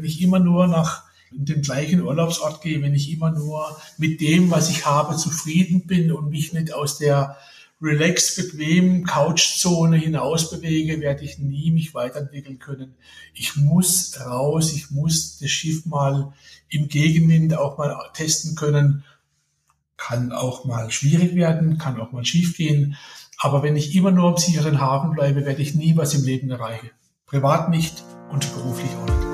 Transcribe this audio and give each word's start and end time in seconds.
wenn 0.00 0.08
ich 0.08 0.22
immer 0.22 0.38
nur 0.38 0.66
nach 0.66 1.02
den 1.30 1.60
gleichen 1.60 2.02
Urlaubsort 2.02 2.62
gehe, 2.62 2.80
wenn 2.80 2.94
ich 2.94 3.12
immer 3.12 3.30
nur 3.30 3.76
mit 3.98 4.20
dem, 4.22 4.50
was 4.50 4.70
ich 4.70 4.86
habe, 4.86 5.14
zufrieden 5.16 5.86
bin 5.86 6.10
und 6.10 6.30
mich 6.30 6.54
nicht 6.54 6.72
aus 6.72 6.96
der 6.96 7.36
relax, 7.82 8.34
bequem 8.34 9.04
Couchzone 9.04 9.98
hinaus 9.98 10.50
bewege, 10.50 11.00
werde 11.00 11.24
ich 11.24 11.38
nie 11.38 11.70
mich 11.70 11.94
weiterentwickeln 11.94 12.58
können. 12.58 12.94
Ich 13.34 13.56
muss 13.56 14.18
raus, 14.24 14.72
ich 14.72 14.90
muss 14.90 15.38
das 15.38 15.50
Schiff 15.50 15.84
mal 15.84 16.32
im 16.70 16.88
Gegenwind 16.88 17.54
auch 17.54 17.76
mal 17.76 17.94
testen 18.14 18.56
können. 18.56 19.04
Kann 19.98 20.32
auch 20.32 20.64
mal 20.64 20.90
schwierig 20.90 21.34
werden, 21.34 21.76
kann 21.76 22.00
auch 22.00 22.10
mal 22.10 22.24
schief 22.24 22.56
gehen. 22.56 22.96
Aber 23.38 23.62
wenn 23.62 23.76
ich 23.76 23.94
immer 23.94 24.10
nur 24.10 24.30
am 24.30 24.36
sicheren 24.38 24.80
Hafen 24.80 25.12
bleibe, 25.12 25.44
werde 25.44 25.60
ich 25.60 25.74
nie 25.74 25.94
was 25.96 26.14
im 26.14 26.24
Leben 26.24 26.50
erreichen. 26.50 26.90
Privat 27.26 27.68
nicht 27.68 28.02
und 28.30 28.52
beruflich 28.54 28.90
auch 28.96 29.06
nicht. 29.06 29.29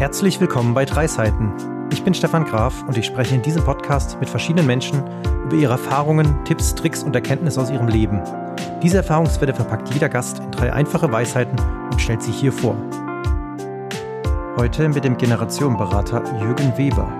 Herzlich 0.00 0.40
willkommen 0.40 0.72
bei 0.72 0.86
Drei 0.86 1.06
Seiten 1.06 1.52
ich 1.92 2.02
bin 2.02 2.14
Stefan 2.14 2.46
Graf 2.46 2.82
und 2.84 2.96
ich 2.96 3.04
spreche 3.04 3.34
in 3.34 3.42
diesem 3.42 3.62
Podcast 3.64 4.18
mit 4.18 4.30
verschiedenen 4.30 4.66
Menschen 4.66 5.04
über 5.44 5.56
ihre 5.56 5.72
Erfahrungen, 5.72 6.42
Tipps, 6.46 6.74
Tricks 6.74 7.02
und 7.02 7.14
Erkenntnisse 7.14 7.60
aus 7.60 7.68
ihrem 7.68 7.88
Leben. 7.88 8.22
Diese 8.82 8.96
Erfahrungswerte 8.96 9.52
verpackt 9.52 9.92
jeder 9.92 10.08
Gast 10.08 10.38
in 10.38 10.50
drei 10.52 10.72
einfache 10.72 11.12
Weisheiten 11.12 11.60
und 11.92 12.00
stellt 12.00 12.22
sie 12.22 12.32
hier 12.32 12.50
vor. 12.50 12.74
Heute 14.56 14.88
mit 14.88 15.04
dem 15.04 15.18
Generationenberater 15.18 16.24
Jürgen 16.40 16.78
Weber. 16.78 17.12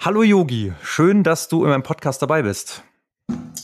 Hallo 0.00 0.24
Yogi, 0.24 0.72
schön, 0.82 1.22
dass 1.22 1.46
du 1.46 1.62
in 1.62 1.70
meinem 1.70 1.84
Podcast 1.84 2.22
dabei 2.22 2.42
bist. 2.42 2.82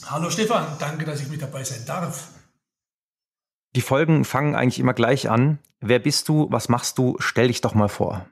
Hallo 0.06 0.30
Stefan, 0.30 0.66
danke, 0.78 1.04
dass 1.04 1.20
ich 1.20 1.28
mit 1.28 1.42
dabei 1.42 1.64
sein 1.64 1.84
darf. 1.84 2.28
Die 3.74 3.80
Folgen 3.80 4.24
fangen 4.24 4.54
eigentlich 4.54 4.78
immer 4.78 4.94
gleich 4.94 5.30
an. 5.30 5.58
Wer 5.80 5.98
bist 5.98 6.28
du? 6.28 6.46
Was 6.50 6.68
machst 6.68 6.98
du? 6.98 7.16
Stell 7.20 7.48
dich 7.48 7.60
doch 7.62 7.74
mal 7.74 7.88
vor. 7.88 8.26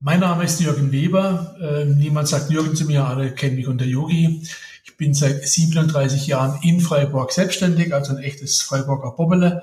Mein 0.00 0.20
Name 0.20 0.44
ist 0.44 0.60
Jürgen 0.60 0.90
Weber. 0.90 1.54
Äh, 1.60 1.84
niemand 1.84 2.28
sagt 2.28 2.50
Jürgen 2.50 2.74
zu 2.74 2.86
mir, 2.86 3.04
alle 3.04 3.32
kennen 3.34 3.56
mich 3.56 3.68
unter 3.68 3.84
Yogi. 3.84 4.42
Ich 4.84 4.96
bin 4.96 5.14
seit 5.14 5.46
37 5.46 6.26
Jahren 6.26 6.58
in 6.62 6.80
Freiburg 6.80 7.30
selbstständig, 7.30 7.94
also 7.94 8.16
ein 8.16 8.22
echtes 8.22 8.62
Freiburger 8.62 9.12
Bobbele. 9.12 9.62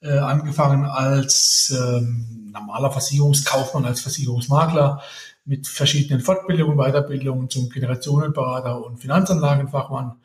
Äh, 0.00 0.18
angefangen 0.18 0.84
als 0.84 1.74
ähm, 1.76 2.50
normaler 2.52 2.90
Versicherungskaufmann, 2.90 3.84
als 3.84 4.00
Versicherungsmakler 4.00 5.00
mit 5.44 5.66
verschiedenen 5.66 6.20
Fortbildungen, 6.20 6.76
Weiterbildungen 6.76 7.48
zum 7.48 7.70
Generationenberater 7.70 8.84
und 8.84 8.98
Finanzanlagenfachmann. 8.98 10.16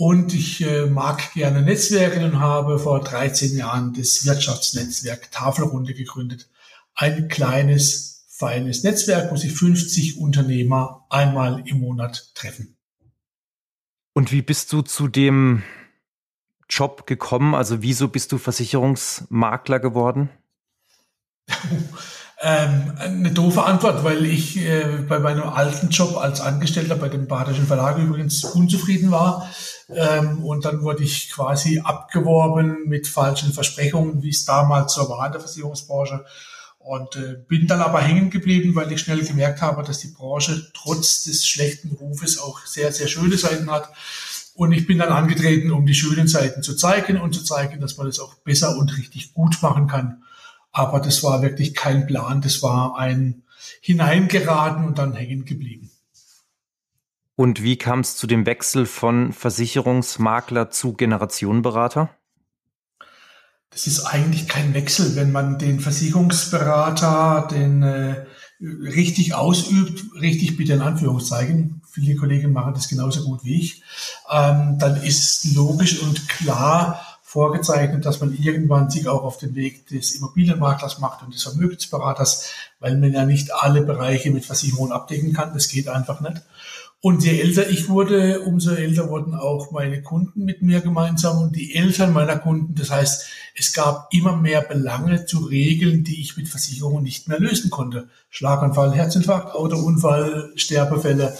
Und 0.00 0.32
ich 0.32 0.62
äh, 0.62 0.86
mag 0.86 1.34
gerne 1.34 1.60
Netzwerke 1.60 2.24
und 2.24 2.40
habe 2.40 2.78
vor 2.78 3.00
13 3.00 3.54
Jahren 3.54 3.92
das 3.92 4.24
Wirtschaftsnetzwerk 4.24 5.30
Tafelrunde 5.30 5.92
gegründet. 5.92 6.48
Ein 6.94 7.28
kleines 7.28 8.24
feines 8.30 8.82
Netzwerk, 8.82 9.30
wo 9.30 9.36
sich 9.36 9.52
50 9.52 10.16
Unternehmer 10.16 11.04
einmal 11.10 11.62
im 11.66 11.80
Monat 11.80 12.30
treffen. 12.34 12.78
Und 14.14 14.32
wie 14.32 14.40
bist 14.40 14.72
du 14.72 14.80
zu 14.80 15.06
dem 15.06 15.64
Job 16.66 17.06
gekommen? 17.06 17.54
Also 17.54 17.82
wieso 17.82 18.08
bist 18.08 18.32
du 18.32 18.38
Versicherungsmakler 18.38 19.80
geworden? 19.80 20.30
ähm, 22.40 22.94
eine 22.96 23.32
doofe 23.32 23.64
Antwort, 23.64 24.02
weil 24.02 24.24
ich 24.24 24.56
äh, 24.56 25.04
bei 25.06 25.18
meinem 25.18 25.42
alten 25.42 25.90
Job 25.90 26.16
als 26.16 26.40
Angestellter 26.40 26.96
bei 26.96 27.10
dem 27.10 27.28
Badischen 27.28 27.66
Verlag 27.66 27.98
übrigens 27.98 28.44
unzufrieden 28.44 29.10
war. 29.10 29.46
Ähm, 29.94 30.44
und 30.44 30.64
dann 30.64 30.82
wurde 30.82 31.02
ich 31.02 31.30
quasi 31.30 31.80
abgeworben 31.80 32.86
mit 32.86 33.08
falschen 33.08 33.52
Versprechungen, 33.52 34.22
wie 34.22 34.30
es 34.30 34.44
damals 34.44 34.94
so 34.94 35.08
war 35.08 35.26
in 35.26 35.32
der 35.32 35.40
Versicherungsbranche. 35.40 36.24
Und 36.78 37.16
äh, 37.16 37.36
bin 37.46 37.66
dann 37.66 37.82
aber 37.82 38.00
hängen 38.00 38.30
geblieben, 38.30 38.74
weil 38.74 38.90
ich 38.90 39.00
schnell 39.00 39.24
gemerkt 39.24 39.60
habe, 39.60 39.82
dass 39.82 39.98
die 39.98 40.08
Branche 40.08 40.70
trotz 40.72 41.24
des 41.24 41.46
schlechten 41.46 41.92
Rufes 41.92 42.38
auch 42.38 42.64
sehr, 42.64 42.92
sehr 42.92 43.08
schöne 43.08 43.36
Seiten 43.36 43.70
hat. 43.70 43.90
Und 44.54 44.72
ich 44.72 44.86
bin 44.86 44.98
dann 44.98 45.10
angetreten, 45.10 45.72
um 45.72 45.86
die 45.86 45.94
schönen 45.94 46.28
Seiten 46.28 46.62
zu 46.62 46.74
zeigen 46.74 47.20
und 47.20 47.34
zu 47.34 47.42
zeigen, 47.42 47.80
dass 47.80 47.96
man 47.96 48.06
das 48.06 48.18
auch 48.18 48.34
besser 48.34 48.76
und 48.76 48.96
richtig 48.96 49.34
gut 49.34 49.62
machen 49.62 49.86
kann. 49.86 50.22
Aber 50.72 51.00
das 51.00 51.22
war 51.22 51.42
wirklich 51.42 51.74
kein 51.74 52.06
Plan, 52.06 52.40
das 52.40 52.62
war 52.62 52.96
ein 52.96 53.42
Hineingeraten 53.80 54.84
und 54.84 54.98
dann 54.98 55.14
hängen 55.14 55.44
geblieben. 55.44 55.90
Und 57.36 57.62
wie 57.62 57.76
kam 57.76 58.00
es 58.00 58.16
zu 58.16 58.26
dem 58.26 58.44
Wechsel 58.46 58.86
von 58.86 59.32
Versicherungsmakler 59.32 60.70
zu 60.70 60.92
Generationenberater? 60.92 62.10
das 63.70 63.86
ist 63.86 64.04
eigentlich 64.04 64.48
kein 64.48 64.74
Wechsel, 64.74 65.14
wenn 65.14 65.30
man 65.30 65.58
den 65.58 65.80
Versicherungsberater, 65.80 67.48
den 67.50 67.82
äh, 67.82 68.26
richtig 68.60 69.34
ausübt, 69.34 70.04
richtig 70.20 70.56
bitte 70.56 70.74
in 70.74 70.82
Anführungszeichen, 70.82 71.80
viele 71.88 72.16
Kollegen 72.16 72.52
machen 72.52 72.74
das 72.74 72.88
genauso 72.88 73.24
gut 73.24 73.44
wie 73.44 73.60
ich, 73.60 73.82
ähm, 74.30 74.76
dann 74.78 75.00
ist 75.02 75.54
logisch 75.54 76.02
und 76.02 76.28
klar 76.28 77.00
vorgezeichnet, 77.22 78.04
dass 78.04 78.20
man 78.20 78.36
irgendwann 78.36 78.90
sich 78.90 79.06
auch 79.06 79.22
auf 79.22 79.38
den 79.38 79.54
Weg 79.54 79.86
des 79.86 80.16
Immobilienmaklers 80.16 80.98
macht 80.98 81.22
und 81.22 81.32
des 81.32 81.44
Vermögensberaters, 81.44 82.50
weil 82.80 82.96
man 82.96 83.12
ja 83.12 83.24
nicht 83.24 83.54
alle 83.54 83.82
Bereiche 83.82 84.32
mit 84.32 84.44
Versicherungen 84.44 84.90
abdecken 84.90 85.32
kann. 85.32 85.54
Das 85.54 85.68
geht 85.68 85.86
einfach 85.86 86.20
nicht. 86.20 86.42
Und 87.02 87.24
je 87.24 87.40
älter 87.40 87.70
ich 87.70 87.88
wurde, 87.88 88.42
umso 88.42 88.72
älter 88.72 89.08
wurden 89.08 89.34
auch 89.34 89.70
meine 89.70 90.02
Kunden 90.02 90.44
mit 90.44 90.60
mir 90.60 90.82
gemeinsam 90.82 91.38
und 91.38 91.56
die 91.56 91.74
Eltern 91.74 92.12
meiner 92.12 92.36
Kunden. 92.36 92.74
Das 92.74 92.90
heißt, 92.90 93.26
es 93.56 93.72
gab 93.72 94.12
immer 94.12 94.36
mehr 94.36 94.60
Belange 94.60 95.24
zu 95.24 95.38
regeln, 95.38 96.04
die 96.04 96.20
ich 96.20 96.36
mit 96.36 96.50
Versicherungen 96.50 97.02
nicht 97.02 97.26
mehr 97.26 97.40
lösen 97.40 97.70
konnte. 97.70 98.10
Schlaganfall, 98.28 98.92
Herzinfarkt, 98.92 99.54
Autounfall, 99.54 100.52
Sterbefälle. 100.56 101.34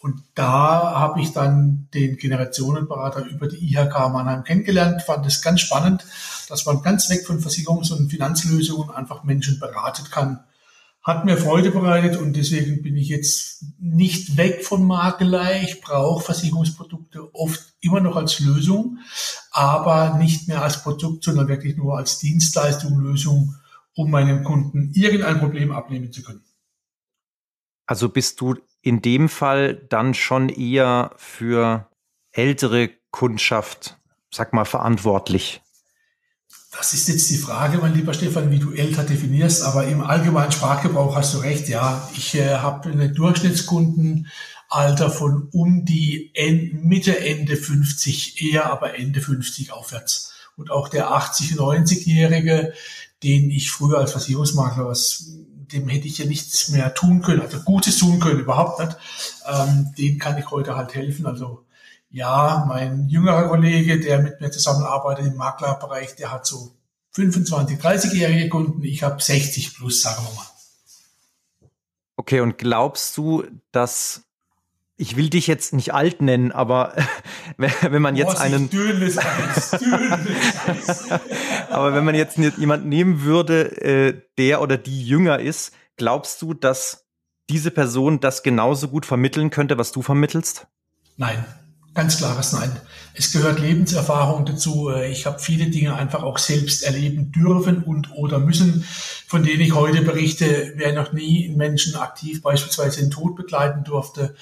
Und 0.00 0.22
da 0.34 0.92
habe 1.00 1.22
ich 1.22 1.32
dann 1.32 1.88
den 1.94 2.18
Generationenberater 2.18 3.24
über 3.24 3.48
die 3.48 3.72
IHK 3.72 3.94
Mannheim 4.12 4.44
kennengelernt, 4.44 5.00
fand 5.00 5.24
es 5.24 5.40
ganz 5.40 5.62
spannend, 5.62 6.04
dass 6.50 6.66
man 6.66 6.82
ganz 6.82 7.08
weg 7.08 7.26
von 7.26 7.40
Versicherungs- 7.40 7.90
und 7.90 8.10
Finanzlösungen 8.10 8.90
einfach 8.90 9.24
Menschen 9.24 9.58
beraten 9.58 10.04
kann 10.10 10.40
hat 11.06 11.24
mir 11.24 11.36
Freude 11.36 11.70
bereitet 11.70 12.16
und 12.16 12.34
deswegen 12.34 12.82
bin 12.82 12.96
ich 12.96 13.08
jetzt 13.08 13.64
nicht 13.78 14.36
weg 14.36 14.64
von 14.64 14.84
Makelei. 14.84 15.62
Ich 15.62 15.80
brauche 15.80 16.24
Versicherungsprodukte 16.24 17.32
oft 17.32 17.62
immer 17.80 18.00
noch 18.00 18.16
als 18.16 18.40
Lösung, 18.40 18.98
aber 19.52 20.18
nicht 20.18 20.48
mehr 20.48 20.62
als 20.62 20.82
Produkt, 20.82 21.22
sondern 21.22 21.46
wirklich 21.46 21.76
nur 21.76 21.96
als 21.96 22.18
Dienstleistung, 22.18 22.98
Lösung, 22.98 23.54
um 23.94 24.10
meinem 24.10 24.42
Kunden 24.42 24.90
irgendein 24.94 25.38
Problem 25.38 25.70
abnehmen 25.70 26.12
zu 26.12 26.24
können. 26.24 26.42
Also 27.86 28.08
bist 28.08 28.40
du 28.40 28.56
in 28.82 29.00
dem 29.00 29.28
Fall 29.28 29.76
dann 29.76 30.12
schon 30.12 30.48
eher 30.48 31.12
für 31.18 31.88
ältere 32.32 32.90
Kundschaft, 33.12 33.96
sag 34.34 34.52
mal, 34.52 34.64
verantwortlich? 34.64 35.62
Das 36.76 36.92
ist 36.92 37.08
jetzt 37.08 37.30
die 37.30 37.38
Frage, 37.38 37.78
mein 37.78 37.94
lieber 37.94 38.12
Stefan, 38.12 38.50
wie 38.50 38.58
du 38.58 38.72
älter 38.72 39.02
definierst, 39.02 39.62
aber 39.62 39.86
im 39.86 40.02
allgemeinen 40.02 40.52
Sprachgebrauch 40.52 41.16
hast 41.16 41.32
du 41.34 41.38
recht, 41.38 41.68
ja. 41.68 42.06
Ich 42.16 42.34
äh, 42.34 42.56
habe 42.56 42.90
eine 42.90 43.10
Durchschnittskundenalter 43.10 45.10
von 45.10 45.48
um 45.52 45.86
die 45.86 46.32
End, 46.34 46.84
Mitte, 46.84 47.18
Ende 47.18 47.56
50, 47.56 48.42
eher 48.42 48.70
aber 48.70 48.98
Ende 48.98 49.22
50 49.22 49.72
aufwärts. 49.72 50.34
Und 50.56 50.70
auch 50.70 50.88
der 50.88 51.10
80-, 51.10 51.56
90-Jährige, 51.56 52.74
den 53.22 53.50
ich 53.50 53.70
früher 53.70 53.98
als 53.98 54.12
Versicherungsmakler 54.12 54.86
was 54.86 55.32
dem 55.72 55.88
hätte 55.88 56.06
ich 56.06 56.18
ja 56.18 56.26
nichts 56.26 56.68
mehr 56.68 56.94
tun 56.94 57.22
können, 57.22 57.40
also 57.40 57.58
Gutes 57.60 57.98
tun 57.98 58.20
können, 58.20 58.38
überhaupt 58.38 58.78
nicht. 58.78 58.96
Ähm, 59.46 59.92
den 59.98 60.18
kann 60.18 60.38
ich 60.38 60.50
heute 60.50 60.76
halt 60.76 60.94
helfen. 60.94 61.26
Also 61.26 61.65
ja, 62.10 62.64
mein 62.68 63.08
jüngerer 63.08 63.48
Kollege, 63.48 64.00
der 64.00 64.22
mit 64.22 64.40
mir 64.40 64.50
zusammenarbeitet 64.50 65.26
im 65.26 65.36
Maklerbereich, 65.36 66.16
der 66.16 66.32
hat 66.32 66.46
so 66.46 66.76
25, 67.12 67.78
30-jährige 67.78 68.48
Kunden. 68.48 68.82
Ich 68.84 69.02
habe 69.02 69.22
60 69.22 69.74
plus, 69.74 70.02
sagen 70.02 70.24
wir 70.26 70.34
mal. 70.34 70.46
Okay, 72.16 72.40
und 72.40 72.58
glaubst 72.58 73.16
du, 73.16 73.44
dass 73.72 74.22
ich 74.98 75.16
will 75.16 75.28
dich 75.28 75.46
jetzt 75.46 75.74
nicht 75.74 75.92
alt 75.92 76.22
nennen, 76.22 76.52
aber 76.52 76.94
wenn 77.56 78.00
man 78.00 78.16
jetzt 78.16 78.38
einen 78.38 78.70
dünnes 78.70 79.18
Eis, 79.18 79.70
dünnes 79.78 81.10
Eis. 81.10 81.20
aber 81.70 81.94
wenn 81.94 82.04
man 82.04 82.14
jetzt 82.14 82.38
jemanden 82.38 82.88
nehmen 82.88 83.22
würde, 83.22 83.82
äh, 83.82 84.22
der 84.38 84.62
oder 84.62 84.78
die 84.78 85.06
jünger 85.06 85.38
ist, 85.38 85.72
glaubst 85.96 86.40
du, 86.40 86.54
dass 86.54 87.06
diese 87.50 87.70
Person 87.70 88.20
das 88.20 88.42
genauso 88.42 88.88
gut 88.88 89.04
vermitteln 89.04 89.50
könnte, 89.50 89.76
was 89.78 89.92
du 89.92 90.00
vermittelst? 90.00 90.66
Nein, 91.18 91.44
Ganz 91.96 92.18
klares 92.18 92.52
Nein. 92.52 92.70
Es 93.14 93.32
gehört 93.32 93.58
Lebenserfahrung 93.58 94.44
dazu. 94.44 94.90
Ich 94.90 95.24
habe 95.24 95.38
viele 95.38 95.70
Dinge 95.70 95.94
einfach 95.94 96.22
auch 96.22 96.36
selbst 96.36 96.82
erleben 96.82 97.32
dürfen 97.32 97.82
und 97.82 98.12
oder 98.12 98.38
müssen, 98.38 98.84
von 99.26 99.42
denen 99.42 99.62
ich 99.62 99.74
heute 99.74 100.02
berichte. 100.02 100.74
Wer 100.76 100.92
noch 100.92 101.14
nie 101.14 101.48
Menschen 101.56 101.96
aktiv 101.96 102.42
beispielsweise 102.42 103.00
den 103.00 103.10
Tod 103.10 103.34
begleiten 103.34 103.82
durfte, 103.82 104.34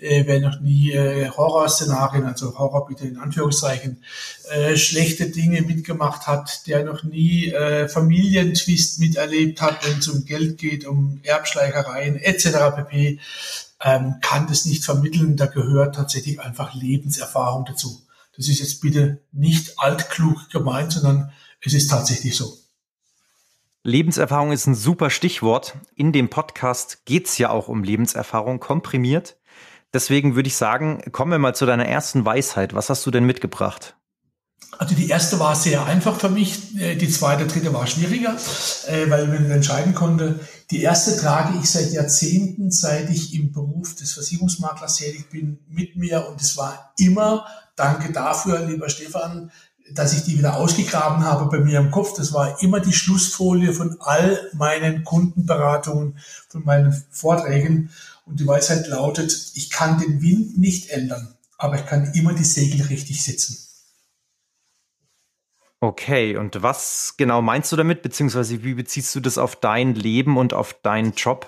äh, 0.00 0.24
wer 0.24 0.40
noch 0.40 0.60
nie 0.60 0.92
äh, 0.92 1.28
Horrorszenarien, 1.28 2.24
also 2.24 2.58
Horror 2.58 2.86
bitte 2.86 3.06
in 3.06 3.18
Anführungszeichen, 3.18 4.02
äh, 4.50 4.78
schlechte 4.78 5.26
Dinge 5.26 5.60
mitgemacht 5.60 6.26
hat, 6.26 6.66
der 6.66 6.82
noch 6.84 7.02
nie 7.02 7.52
äh, 7.52 7.90
Familientwist 7.90 9.00
miterlebt 9.00 9.60
hat, 9.60 9.86
wenn 9.86 9.98
es 9.98 10.08
um 10.08 10.24
Geld 10.24 10.56
geht, 10.56 10.86
um 10.86 11.20
Erbschleichereien 11.24 12.16
etc. 12.16 12.74
pp 12.74 13.18
ähm, 13.82 14.16
kann 14.20 14.46
das 14.46 14.64
nicht 14.64 14.84
vermitteln. 14.84 15.36
Da 15.36 15.46
gehört 15.46 15.94
tatsächlich 15.94 16.40
einfach 16.40 16.74
Lebenserfahrung 16.74 17.64
dazu. 17.64 18.02
Das 18.36 18.48
ist 18.48 18.60
jetzt 18.60 18.80
bitte 18.80 19.22
nicht 19.32 19.78
altklug 19.78 20.48
gemeint, 20.50 20.92
sondern 20.92 21.32
es 21.60 21.74
ist 21.74 21.88
tatsächlich 21.88 22.36
so. 22.36 22.56
Lebenserfahrung 23.84 24.52
ist 24.52 24.66
ein 24.66 24.76
super 24.76 25.10
Stichwort. 25.10 25.76
In 25.94 26.12
dem 26.12 26.30
Podcast 26.30 27.04
geht's 27.04 27.36
ja 27.38 27.50
auch 27.50 27.68
um 27.68 27.82
Lebenserfahrung 27.82 28.60
komprimiert. 28.60 29.36
Deswegen 29.92 30.36
würde 30.36 30.46
ich 30.46 30.56
sagen, 30.56 31.02
kommen 31.12 31.32
wir 31.32 31.38
mal 31.38 31.54
zu 31.54 31.66
deiner 31.66 31.86
ersten 31.86 32.24
Weisheit. 32.24 32.74
Was 32.74 32.88
hast 32.88 33.04
du 33.04 33.10
denn 33.10 33.24
mitgebracht? 33.24 33.96
Also 34.78 34.94
die 34.94 35.08
erste 35.08 35.38
war 35.38 35.54
sehr 35.54 35.84
einfach 35.84 36.18
für 36.18 36.30
mich, 36.30 36.76
äh, 36.78 36.96
die 36.96 37.10
zweite, 37.10 37.46
dritte 37.46 37.72
war 37.72 37.86
schwieriger, 37.86 38.36
äh, 38.88 39.08
weil 39.10 39.26
man 39.26 39.50
entscheiden 39.50 39.94
konnte. 39.94 40.40
Die 40.70 40.82
erste 40.82 41.16
trage 41.16 41.58
ich 41.58 41.70
seit 41.70 41.92
Jahrzehnten, 41.92 42.70
seit 42.70 43.10
ich 43.10 43.34
im 43.34 43.52
Beruf 43.52 43.94
des 43.94 44.12
Versicherungsmaklers 44.12 44.96
tätig 44.96 45.28
bin, 45.30 45.58
mit 45.68 45.96
mir 45.96 46.26
und 46.28 46.40
es 46.40 46.56
war 46.56 46.92
immer, 46.96 47.46
danke 47.76 48.12
dafür, 48.12 48.64
lieber 48.66 48.88
Stefan, 48.88 49.50
dass 49.94 50.14
ich 50.14 50.24
die 50.24 50.38
wieder 50.38 50.56
ausgegraben 50.56 51.24
habe 51.24 51.46
bei 51.54 51.62
mir 51.62 51.78
im 51.78 51.90
Kopf. 51.90 52.14
Das 52.16 52.32
war 52.32 52.62
immer 52.62 52.80
die 52.80 52.94
Schlussfolie 52.94 53.74
von 53.74 53.96
all 54.00 54.38
meinen 54.54 55.04
Kundenberatungen, 55.04 56.18
von 56.48 56.64
meinen 56.64 57.04
Vorträgen. 57.10 57.90
Und 58.24 58.40
die 58.40 58.46
Weisheit 58.46 58.86
lautet, 58.86 59.52
ich 59.54 59.68
kann 59.70 59.98
den 59.98 60.22
Wind 60.22 60.56
nicht 60.56 60.90
ändern, 60.90 61.34
aber 61.58 61.76
ich 61.76 61.86
kann 61.86 62.12
immer 62.14 62.32
die 62.32 62.44
Segel 62.44 62.86
richtig 62.86 63.22
setzen. 63.22 63.58
Okay, 65.82 66.36
und 66.36 66.62
was 66.62 67.14
genau 67.16 67.42
meinst 67.42 67.72
du 67.72 67.76
damit, 67.76 68.02
beziehungsweise 68.02 68.62
wie 68.62 68.74
beziehst 68.74 69.12
du 69.16 69.18
das 69.18 69.36
auf 69.36 69.56
dein 69.56 69.96
Leben 69.96 70.36
und 70.36 70.54
auf 70.54 70.74
deinen 70.74 71.14
Job? 71.14 71.44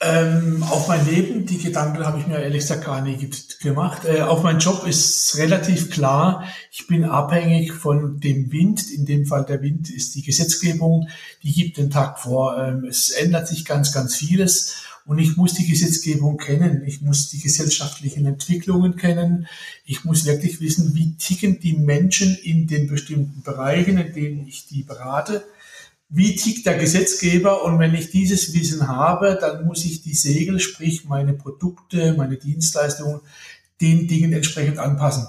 Ähm, 0.00 0.64
auf 0.68 0.88
mein 0.88 1.06
Leben, 1.06 1.46
die 1.46 1.58
Gedanken 1.58 2.04
habe 2.04 2.18
ich 2.18 2.26
mir 2.26 2.40
ehrlich 2.40 2.62
gesagt 2.62 2.84
gar 2.84 3.00
nicht 3.00 3.60
gemacht. 3.60 4.04
Äh, 4.06 4.22
auf 4.22 4.42
meinen 4.42 4.58
Job 4.58 4.84
ist 4.88 5.38
relativ 5.38 5.92
klar, 5.92 6.42
ich 6.72 6.88
bin 6.88 7.04
abhängig 7.04 7.72
von 7.72 8.18
dem 8.18 8.50
Wind. 8.50 8.90
In 8.90 9.06
dem 9.06 9.24
Fall 9.24 9.44
der 9.44 9.62
Wind 9.62 9.88
ist 9.88 10.16
die 10.16 10.22
Gesetzgebung, 10.22 11.08
die 11.44 11.52
gibt 11.52 11.76
den 11.76 11.90
Tag 11.90 12.18
vor. 12.18 12.58
Ähm, 12.58 12.86
es 12.86 13.10
ändert 13.10 13.46
sich 13.46 13.64
ganz, 13.64 13.92
ganz 13.92 14.16
vieles. 14.16 14.82
Und 15.04 15.18
ich 15.18 15.36
muss 15.36 15.54
die 15.54 15.66
Gesetzgebung 15.66 16.36
kennen, 16.36 16.84
ich 16.86 17.00
muss 17.00 17.28
die 17.28 17.40
gesellschaftlichen 17.40 18.24
Entwicklungen 18.24 18.96
kennen, 18.96 19.48
ich 19.84 20.04
muss 20.04 20.24
wirklich 20.24 20.60
wissen, 20.60 20.94
wie 20.94 21.16
ticken 21.16 21.58
die 21.58 21.72
Menschen 21.72 22.36
in 22.36 22.68
den 22.68 22.86
bestimmten 22.86 23.42
Bereichen, 23.42 23.98
in 23.98 24.12
denen 24.12 24.46
ich 24.46 24.66
die 24.66 24.84
berate, 24.84 25.44
wie 26.08 26.36
tickt 26.36 26.66
der 26.66 26.76
Gesetzgeber? 26.76 27.64
Und 27.64 27.78
wenn 27.78 27.94
ich 27.94 28.10
dieses 28.10 28.52
Wissen 28.52 28.86
habe, 28.86 29.38
dann 29.40 29.64
muss 29.64 29.84
ich 29.84 30.02
die 30.02 30.14
Segel, 30.14 30.60
sprich 30.60 31.06
meine 31.06 31.32
Produkte, 31.32 32.12
meine 32.12 32.36
Dienstleistungen, 32.36 33.20
den 33.80 34.06
Dingen 34.06 34.32
entsprechend 34.32 34.78
anpassen. 34.78 35.26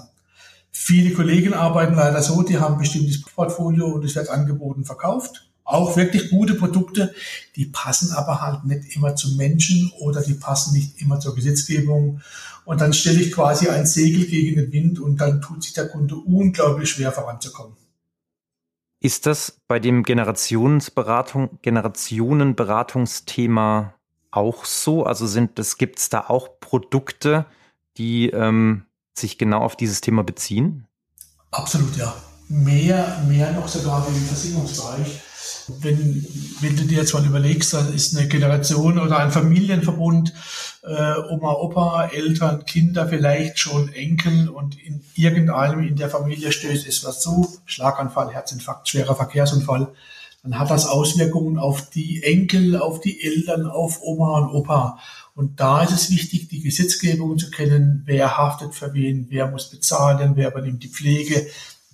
Viele 0.70 1.14
Kollegen 1.14 1.54
arbeiten 1.54 1.94
leider 1.94 2.22
so, 2.22 2.42
die 2.42 2.58
haben 2.58 2.74
ein 2.74 2.80
bestimmtes 2.80 3.22
Portfolio 3.22 3.86
und 3.86 4.04
es 4.04 4.14
wird 4.14 4.28
angeboten, 4.28 4.84
verkauft 4.84 5.48
auch 5.64 5.96
wirklich 5.96 6.30
gute 6.30 6.54
Produkte, 6.54 7.12
die 7.56 7.64
passen 7.64 8.12
aber 8.12 8.40
halt 8.40 8.64
nicht 8.64 8.94
immer 8.94 9.16
zu 9.16 9.34
Menschen 9.34 9.90
oder 9.98 10.22
die 10.22 10.34
passen 10.34 10.74
nicht 10.74 11.00
immer 11.00 11.18
zur 11.20 11.34
Gesetzgebung. 11.34 12.20
Und 12.64 12.80
dann 12.80 12.92
stelle 12.92 13.20
ich 13.20 13.32
quasi 13.32 13.68
ein 13.68 13.86
Segel 13.86 14.26
gegen 14.26 14.54
den 14.56 14.70
Wind 14.72 15.00
und 15.00 15.20
dann 15.20 15.40
tut 15.40 15.62
sich 15.62 15.72
der 15.72 15.88
Kunde 15.88 16.16
unglaublich 16.16 16.90
schwer 16.90 17.12
voranzukommen. 17.12 17.76
Ist 19.00 19.26
das 19.26 19.60
bei 19.68 19.78
dem 19.80 20.02
Generationsberatung, 20.02 21.58
Generationenberatungsthema 21.60 23.92
auch 24.30 24.64
so? 24.64 25.04
Also 25.04 25.26
sind 25.26 25.60
gibt 25.78 25.98
es 25.98 26.08
da 26.08 26.24
auch 26.28 26.58
Produkte, 26.60 27.44
die 27.98 28.30
ähm, 28.30 28.86
sich 29.14 29.36
genau 29.36 29.60
auf 29.60 29.76
dieses 29.76 30.00
Thema 30.00 30.24
beziehen? 30.24 30.86
Absolut, 31.50 31.94
ja. 31.96 32.16
Mehr, 32.48 33.22
mehr 33.28 33.52
noch 33.52 33.68
sogar 33.68 34.08
im 34.08 34.14
Versicherungsbereich 34.14 35.20
wenn, 35.80 36.26
wenn 36.60 36.76
du 36.76 36.84
dir 36.84 36.98
jetzt 36.98 37.14
mal 37.14 37.24
überlegst, 37.24 37.74
da 37.74 37.80
ist 37.88 38.16
eine 38.16 38.28
Generation 38.28 38.98
oder 38.98 39.18
ein 39.18 39.30
Familienverbund, 39.30 40.32
äh, 40.82 41.14
Oma, 41.30 41.52
Opa, 41.52 42.06
Eltern, 42.06 42.64
Kinder, 42.64 43.08
vielleicht 43.08 43.58
schon 43.58 43.92
Enkel 43.92 44.48
und 44.48 44.80
in 44.82 45.02
irgendeinem 45.14 45.86
in 45.86 45.96
der 45.96 46.10
Familie 46.10 46.52
stößt 46.52 46.86
es 46.86 47.04
was 47.04 47.20
zu, 47.20 47.48
Schlaganfall, 47.64 48.32
Herzinfarkt, 48.32 48.88
schwerer 48.88 49.16
Verkehrsunfall, 49.16 49.92
dann 50.42 50.58
hat 50.58 50.70
das 50.70 50.86
Auswirkungen 50.86 51.58
auf 51.58 51.88
die 51.88 52.22
Enkel, 52.22 52.76
auf 52.76 53.00
die 53.00 53.22
Eltern, 53.22 53.66
auf 53.66 54.02
Oma 54.02 54.38
und 54.38 54.50
Opa. 54.50 54.98
Und 55.34 55.58
da 55.58 55.82
ist 55.82 55.92
es 55.92 56.10
wichtig, 56.10 56.48
die 56.48 56.60
Gesetzgebung 56.60 57.38
zu 57.38 57.50
kennen, 57.50 58.02
wer 58.04 58.36
haftet 58.36 58.74
für 58.74 58.92
wen, 58.92 59.26
wer 59.30 59.50
muss 59.50 59.70
bezahlen, 59.70 60.36
wer 60.36 60.50
übernimmt 60.50 60.82
die 60.82 60.88
Pflege, 60.88 61.46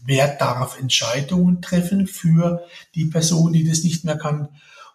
wer 0.05 0.29
darf 0.37 0.79
Entscheidungen 0.79 1.63
treffen 1.63 2.07
für 2.07 2.65
die 2.95 3.07
Person, 3.07 3.53
die 3.53 3.69
das 3.69 3.83
nicht 3.83 4.05
mehr 4.05 4.19
kann. 4.19 4.49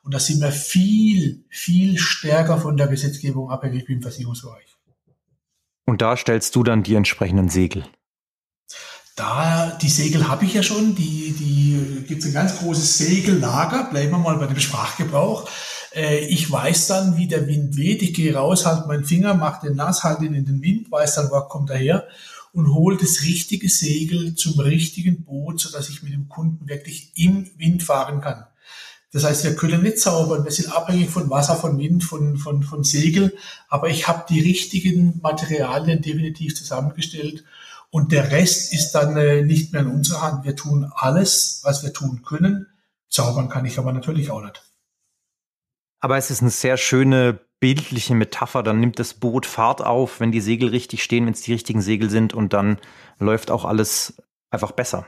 Und 0.04 0.14
da 0.14 0.20
sind 0.20 0.42
wir 0.42 0.52
viel, 0.52 1.44
viel 1.50 1.98
stärker 1.98 2.60
von 2.60 2.78
der 2.78 2.88
Gesetzgebung 2.88 3.50
abhängig 3.50 3.88
wie 3.88 3.94
im 3.94 4.02
Versicherungsbereich. 4.02 4.76
Und 5.86 6.02
da 6.02 6.18
stellst 6.18 6.56
du 6.56 6.64
dann 6.64 6.84
die 6.84 6.96
entsprechenden 6.96 7.50
Segel? 7.50 7.86
Da, 9.16 9.78
die 9.82 9.90
Segel 9.90 10.28
habe 10.28 10.46
ich 10.46 10.54
ja 10.54 10.62
schon, 10.62 10.94
die, 10.94 11.34
die 11.40 12.06
gibt 12.06 12.22
es 12.22 12.28
ein 12.28 12.34
ganz 12.34 12.60
großes 12.60 12.98
Segellager, 12.98 13.86
bleiben 13.90 14.12
wir 14.12 14.18
mal 14.18 14.38
bei 14.38 14.48
dem 14.48 14.60
Sprachgebrauch. 14.60 15.50
Äh, 15.94 16.26
ich 16.26 16.52
weiß 16.52 16.88
dann, 16.88 17.16
wie 17.16 17.28
der 17.28 17.48
Wind 17.48 17.78
weht, 17.78 18.02
ich 18.02 18.14
gehe 18.14 18.36
raus, 18.36 18.66
halte 18.66 18.88
meinen 18.88 19.06
Finger, 19.06 19.34
mache 19.34 19.68
den 19.68 19.78
nass, 19.78 20.04
halte 20.04 20.26
ihn 20.26 20.34
in 20.34 20.46
den 20.46 20.62
Wind, 20.62 20.92
weiß 20.92 21.16
dann, 21.16 21.32
wo 21.32 21.40
kommt 21.48 21.70
er 21.70 21.78
her 21.78 22.08
und 22.56 22.74
hole 22.74 22.98
das 22.98 23.24
richtige 23.24 23.68
Segel 23.68 24.36
zum 24.36 24.60
richtigen 24.60 25.26
Boot, 25.26 25.60
sodass 25.60 25.90
ich 25.90 26.02
mit 26.04 26.14
dem 26.14 26.30
Kunden 26.30 26.70
wirklich 26.70 27.12
im 27.16 27.52
Wind 27.58 27.84
fahren 27.84 28.22
kann. 28.22 28.46
Das 29.12 29.26
heißt, 29.26 29.44
wir 29.44 29.56
können 29.56 29.84
nicht 29.84 30.00
zaubern, 30.00 30.46
wir 30.46 30.52
sind 30.52 30.72
abhängig 30.72 31.10
von 31.10 31.30
Wasser, 31.30 31.56
von 31.56 31.78
Wind, 31.78 32.04
von, 32.04 32.38
von, 32.38 32.64
von 32.64 32.84
Segel, 32.84 33.38
aber 33.68 33.90
ich 33.90 34.08
habe 34.08 34.26
die 34.30 34.40
richtigen 34.40 35.20
Materialien 35.22 36.02
definitiv 36.02 36.56
zusammengestellt 36.56 37.44
und 37.90 38.12
der 38.12 38.32
Rest 38.32 38.74
ist 38.74 38.92
dann 38.92 39.16
äh, 39.18 39.42
nicht 39.42 39.74
mehr 39.74 39.82
in 39.82 39.88
unserer 39.88 40.22
Hand. 40.22 40.46
Wir 40.46 40.56
tun 40.56 40.90
alles, 40.96 41.60
was 41.64 41.84
wir 41.84 41.94
tun 41.94 42.24
können. 42.24 42.68
Zaubern 43.10 43.50
kann 43.50 43.66
ich 43.66 43.80
aber 43.80 43.94
natürlich 43.94 44.32
auch 44.32 44.42
nicht. 44.42 44.64
Aber 46.00 46.18
es 46.18 46.30
ist 46.30 46.42
eine 46.42 46.52
sehr 46.52 46.78
schöne 46.78 47.40
bildliche 47.66 48.14
Metapher, 48.14 48.62
dann 48.62 48.80
nimmt 48.80 49.00
das 49.00 49.16
Boot 49.16 49.48
Fahrt 49.48 49.84
auf, 49.84 50.20
wenn 50.20 50.32
die 50.32 50.40
Segel 50.40 50.70
richtig 50.70 51.02
stehen, 51.04 51.26
wenn 51.26 51.34
es 51.34 51.42
die 51.42 51.54
richtigen 51.54 51.82
Segel 51.82 52.12
sind 52.12 52.32
und 52.32 52.54
dann 52.54 52.78
läuft 53.18 53.50
auch 53.50 53.66
alles 53.66 54.22
einfach 54.52 54.72
besser. 54.72 55.08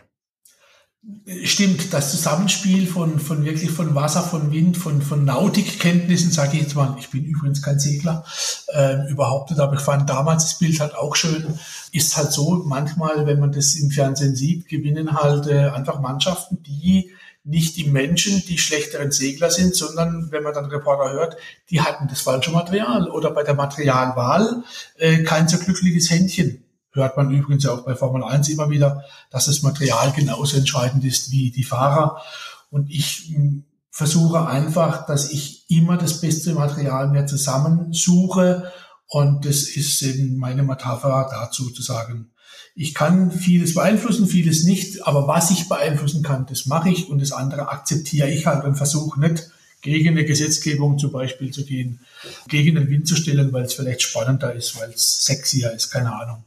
Stimmt, 1.44 1.94
das 1.94 2.10
Zusammenspiel 2.10 2.88
von, 2.88 3.20
von 3.20 3.46
wirklich 3.46 3.70
von 3.70 3.94
Wasser, 3.94 4.24
von 4.24 4.52
Wind, 4.52 4.76
von, 4.76 5.04
von 5.04 5.24
Nautikkenntnissen, 5.24 6.32
sage 6.32 6.58
ich 6.58 6.64
jetzt 6.64 6.76
mal, 6.76 6.96
ich 6.98 7.12
bin 7.12 7.26
übrigens 7.26 7.62
kein 7.62 7.78
Segler, 7.78 8.26
äh, 8.74 9.08
überhaupt 9.08 9.52
nicht, 9.52 9.60
aber 9.60 9.76
ich 9.76 9.82
fand 9.82 10.10
damals 10.10 10.46
das 10.46 10.58
Bild 10.58 10.80
halt 10.80 10.96
auch 10.96 11.16
schön. 11.16 11.60
Ist 11.92 12.18
halt 12.18 12.32
so, 12.32 12.64
manchmal, 12.66 13.28
wenn 13.28 13.40
man 13.40 13.52
das 13.52 13.76
im 13.76 13.92
Fernsehen 13.92 14.36
sieht, 14.36 14.68
gewinnen 14.68 15.14
halt 15.14 15.46
äh, 15.46 15.70
einfach 15.70 16.00
Mannschaften, 16.00 16.64
die 16.64 17.12
nicht 17.48 17.78
die 17.78 17.86
Menschen, 17.86 18.44
die 18.46 18.58
schlechteren 18.58 19.12
Segler 19.12 19.50
sind, 19.50 19.76
sondern 19.76 20.32
wenn 20.32 20.44
man 20.44 20.54
dann 20.54 20.66
Reporter 20.66 21.14
hört, 21.14 21.38
die 21.70 21.82
hatten 21.82 22.08
das 22.10 22.22
falsche 22.22 22.52
Material 22.52 23.10
oder 23.10 23.32
bei 23.32 23.44
der 23.44 23.54
Materialwahl 23.54 24.64
äh, 24.98 25.24
kein 25.24 25.48
so 25.48 25.58
glückliches 25.58 26.10
Händchen. 26.10 26.64
Hört 26.92 27.16
man 27.16 27.32
übrigens 27.32 27.66
auch 27.66 27.86
bei 27.86 27.96
Formel 27.96 28.24
1 28.24 28.50
immer 28.50 28.70
wieder, 28.70 29.04
dass 29.30 29.46
das 29.46 29.62
Material 29.62 30.12
genauso 30.12 30.58
entscheidend 30.58 31.06
ist 31.06 31.32
wie 31.32 31.52
die 31.52 31.64
Fahrer. 31.64 32.22
Und 32.70 32.90
ich 32.90 33.32
hm, 33.34 33.64
versuche 33.92 34.46
einfach, 34.46 35.06
dass 35.06 35.32
ich 35.32 35.70
immer 35.70 35.96
das 35.98 36.20
beste 36.20 36.54
Material 36.54 37.08
mir 37.08 37.28
zusammensuche. 37.28 38.72
Und 39.08 39.46
das 39.46 39.64
ist 39.64 40.02
eben 40.02 40.38
meine 40.38 40.64
Metapher 40.64 41.30
dazu 41.32 41.70
zu 41.70 41.82
sagen, 41.82 42.32
ich 42.76 42.94
kann 42.94 43.32
vieles 43.32 43.74
beeinflussen, 43.74 44.28
vieles 44.28 44.64
nicht, 44.64 45.06
aber 45.08 45.28
was 45.28 45.52
ich 45.52 45.68
beeinflussen 45.68 46.24
kann, 46.24 46.46
das 46.46 46.66
mache 46.68 46.90
ich 46.90 47.10
und 47.10 47.22
das 47.22 47.32
andere 47.32 47.70
akzeptiere 47.70 48.30
ich 48.30 48.46
halt 48.46 48.64
und 48.66 48.76
versuche 48.76 49.20
nicht 49.20 49.50
gegen 49.82 50.10
eine 50.10 50.26
Gesetzgebung 50.26 50.98
zum 51.00 51.12
Beispiel 51.12 51.52
zu 51.52 51.66
gehen, 51.66 52.00
gegen 52.48 52.76
den 52.76 52.90
Wind 52.90 53.08
zu 53.08 53.16
stellen, 53.16 53.54
weil 53.54 53.66
es 53.66 53.74
vielleicht 53.74 54.02
spannender 54.02 54.54
ist, 54.54 54.80
weil 54.80 54.90
es 54.92 55.26
sexier 55.26 55.72
ist, 55.72 55.90
keine 55.90 56.14
Ahnung. 56.14 56.44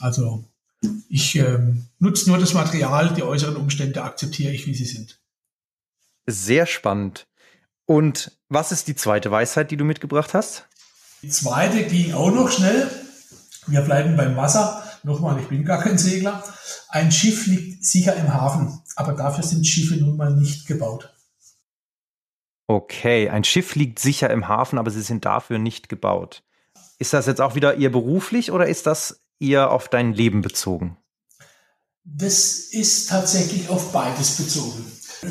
Also 0.00 0.44
ich 1.08 1.36
ähm, 1.36 1.86
nutze 1.98 2.28
nur 2.28 2.38
das 2.38 2.54
Material, 2.54 3.14
die 3.14 3.22
äußeren 3.22 3.56
Umstände 3.56 4.02
akzeptiere 4.02 4.52
ich, 4.52 4.66
wie 4.66 4.74
sie 4.74 4.84
sind. 4.84 5.20
Sehr 6.26 6.66
spannend. 6.66 7.26
Und 7.86 8.32
was 8.48 8.72
ist 8.72 8.88
die 8.88 8.94
zweite 8.94 9.30
Weisheit, 9.30 9.70
die 9.70 9.76
du 9.76 9.84
mitgebracht 9.84 10.34
hast? 10.34 10.66
Die 11.22 11.28
zweite 11.28 11.84
ging 11.84 12.14
auch 12.14 12.30
noch 12.30 12.50
schnell. 12.50 12.90
Wir 13.66 13.82
bleiben 13.82 14.16
beim 14.16 14.36
Wasser. 14.36 14.82
Nochmal, 15.04 15.40
ich 15.40 15.48
bin 15.48 15.64
gar 15.64 15.82
kein 15.82 15.98
Segler. 15.98 16.44
Ein 16.88 17.10
Schiff 17.10 17.46
liegt 17.46 17.84
sicher 17.84 18.14
im 18.14 18.32
Hafen, 18.32 18.80
aber 18.96 19.12
dafür 19.12 19.44
sind 19.44 19.66
Schiffe 19.66 19.96
nun 19.96 20.16
mal 20.16 20.34
nicht 20.34 20.66
gebaut. 20.66 21.12
Okay, 22.68 23.28
ein 23.28 23.44
Schiff 23.44 23.74
liegt 23.74 23.98
sicher 23.98 24.30
im 24.30 24.48
Hafen, 24.48 24.78
aber 24.78 24.90
sie 24.90 25.02
sind 25.02 25.24
dafür 25.24 25.58
nicht 25.58 25.88
gebaut. 25.88 26.42
Ist 26.98 27.12
das 27.12 27.26
jetzt 27.26 27.40
auch 27.40 27.54
wieder 27.54 27.74
ihr 27.74 27.90
beruflich 27.90 28.52
oder 28.52 28.66
ist 28.66 28.86
das 28.86 29.20
ihr 29.38 29.70
auf 29.70 29.88
dein 29.88 30.12
Leben 30.12 30.40
bezogen? 30.40 30.96
Das 32.04 32.58
ist 32.70 33.10
tatsächlich 33.10 33.68
auf 33.68 33.92
beides 33.92 34.36
bezogen. 34.36 34.84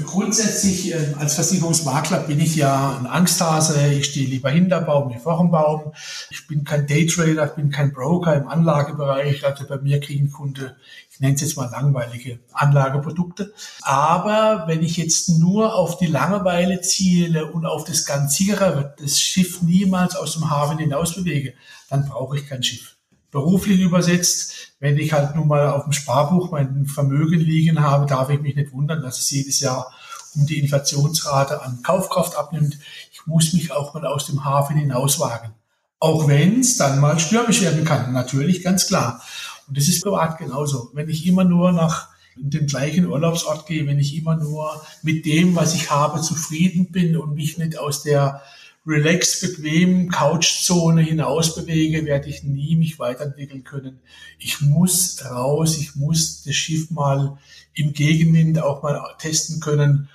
Grundsätzlich 0.05 0.93
äh, 0.93 1.15
als 1.19 1.35
Versicherungsmakler 1.35 2.19
bin 2.19 2.39
ich 2.39 2.55
ja 2.55 2.97
ein 2.97 3.07
Angsthase. 3.07 3.91
Ich 3.91 4.05
stehe 4.05 4.25
lieber 4.25 4.49
hinter 4.49 4.79
Baum 4.79 5.13
wie 5.13 5.19
vor 5.19 5.37
dem 5.39 5.51
Baum. 5.51 5.91
Ich 6.29 6.47
bin 6.47 6.63
kein 6.63 6.87
Daytrader, 6.87 7.47
ich 7.47 7.51
bin 7.51 7.71
kein 7.71 7.91
Broker 7.91 8.33
im 8.33 8.47
Anlagebereich. 8.47 9.45
Also 9.45 9.67
bei 9.67 9.79
mir 9.79 9.99
kriegen 9.99 10.31
Kunde, 10.31 10.77
ich 11.11 11.19
nenne 11.19 11.33
es 11.33 11.41
jetzt 11.41 11.57
mal 11.57 11.69
langweilige 11.69 12.39
Anlageprodukte. 12.53 13.53
Aber 13.81 14.63
wenn 14.67 14.81
ich 14.81 14.95
jetzt 14.95 15.27
nur 15.27 15.75
auf 15.75 15.97
die 15.97 16.07
Langeweile 16.07 16.79
ziele 16.79 17.51
und 17.51 17.65
auf 17.65 17.83
das 17.83 18.05
ganz 18.05 18.37
sichere, 18.37 18.95
das 18.97 19.19
Schiff 19.19 19.61
niemals 19.61 20.15
aus 20.15 20.33
dem 20.33 20.49
Hafen 20.49 20.77
hinaus 20.77 21.15
bewege, 21.15 21.53
dann 21.89 22.07
brauche 22.07 22.37
ich 22.37 22.47
kein 22.47 22.63
Schiff 22.63 22.95
beruflich 23.31 23.79
übersetzt, 23.79 24.73
wenn 24.79 24.97
ich 24.97 25.13
halt 25.13 25.35
nun 25.35 25.47
mal 25.47 25.69
auf 25.69 25.83
dem 25.83 25.93
Sparbuch 25.93 26.51
mein 26.51 26.85
Vermögen 26.85 27.39
liegen 27.39 27.81
habe, 27.81 28.05
darf 28.05 28.29
ich 28.29 28.41
mich 28.41 28.55
nicht 28.55 28.73
wundern, 28.73 29.01
dass 29.01 29.19
es 29.19 29.31
jedes 29.31 29.61
Jahr 29.61 29.91
um 30.35 30.45
die 30.45 30.59
Inflationsrate 30.59 31.61
an 31.61 31.81
Kaufkraft 31.83 32.35
abnimmt. 32.35 32.77
Ich 33.11 33.25
muss 33.25 33.53
mich 33.53 33.71
auch 33.71 33.93
mal 33.93 34.05
aus 34.05 34.27
dem 34.27 34.45
Hafen 34.45 34.77
hinauswagen. 34.77 35.51
Auch 35.99 36.27
wenn 36.27 36.61
es 36.61 36.77
dann 36.77 36.99
mal 36.99 37.19
stürmisch 37.19 37.61
werden 37.61 37.85
kann, 37.85 38.11
natürlich, 38.11 38.63
ganz 38.63 38.87
klar. 38.87 39.21
Und 39.67 39.77
das 39.77 39.87
ist 39.87 40.03
privat 40.03 40.37
genauso. 40.37 40.89
Wenn 40.93 41.09
ich 41.09 41.25
immer 41.27 41.43
nur 41.43 41.71
nach 41.71 42.09
dem 42.35 42.65
gleichen 42.65 43.05
Urlaubsort 43.05 43.67
gehe, 43.67 43.85
wenn 43.87 43.99
ich 43.99 44.15
immer 44.15 44.35
nur 44.35 44.81
mit 45.03 45.25
dem, 45.25 45.55
was 45.55 45.75
ich 45.75 45.91
habe, 45.91 46.21
zufrieden 46.21 46.91
bin 46.91 47.15
und 47.17 47.35
mich 47.35 47.57
nicht 47.57 47.77
aus 47.77 48.03
der 48.03 48.41
relaxed, 48.85 49.41
bequem 49.41 50.09
Couchzone 50.09 51.01
hinaus 51.01 51.55
bewege, 51.55 52.05
werde 52.05 52.29
ich 52.29 52.43
nie 52.43 52.75
mich 52.75 52.99
weiterentwickeln 52.99 53.63
können. 53.63 54.01
Ich 54.39 54.61
muss 54.61 55.23
raus, 55.25 55.77
ich 55.77 55.95
muss 55.95 56.43
das 56.43 56.55
Schiff 56.55 56.89
mal 56.89 57.37
im 57.73 57.93
Gegenwind 57.93 58.59
auch 58.59 58.81
mal 58.81 58.99
testen 59.19 59.59
können. 59.59 60.09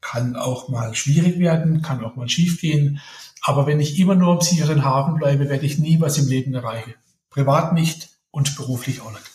Kann 0.00 0.36
auch 0.36 0.68
mal 0.68 0.94
schwierig 0.94 1.38
werden, 1.38 1.82
kann 1.82 2.04
auch 2.04 2.16
mal 2.16 2.28
schief 2.28 2.60
gehen. 2.60 3.00
Aber 3.42 3.66
wenn 3.66 3.80
ich 3.80 3.98
immer 3.98 4.14
nur 4.14 4.32
am 4.32 4.40
sicheren 4.40 4.84
Hafen 4.84 5.16
bleibe, 5.16 5.48
werde 5.48 5.66
ich 5.66 5.78
nie 5.78 6.00
was 6.00 6.18
im 6.18 6.28
Leben 6.28 6.54
erreichen. 6.54 6.94
Privat 7.30 7.72
nicht 7.72 8.10
und 8.30 8.56
beruflich 8.56 9.00
auch 9.00 9.10
nicht. 9.10 9.30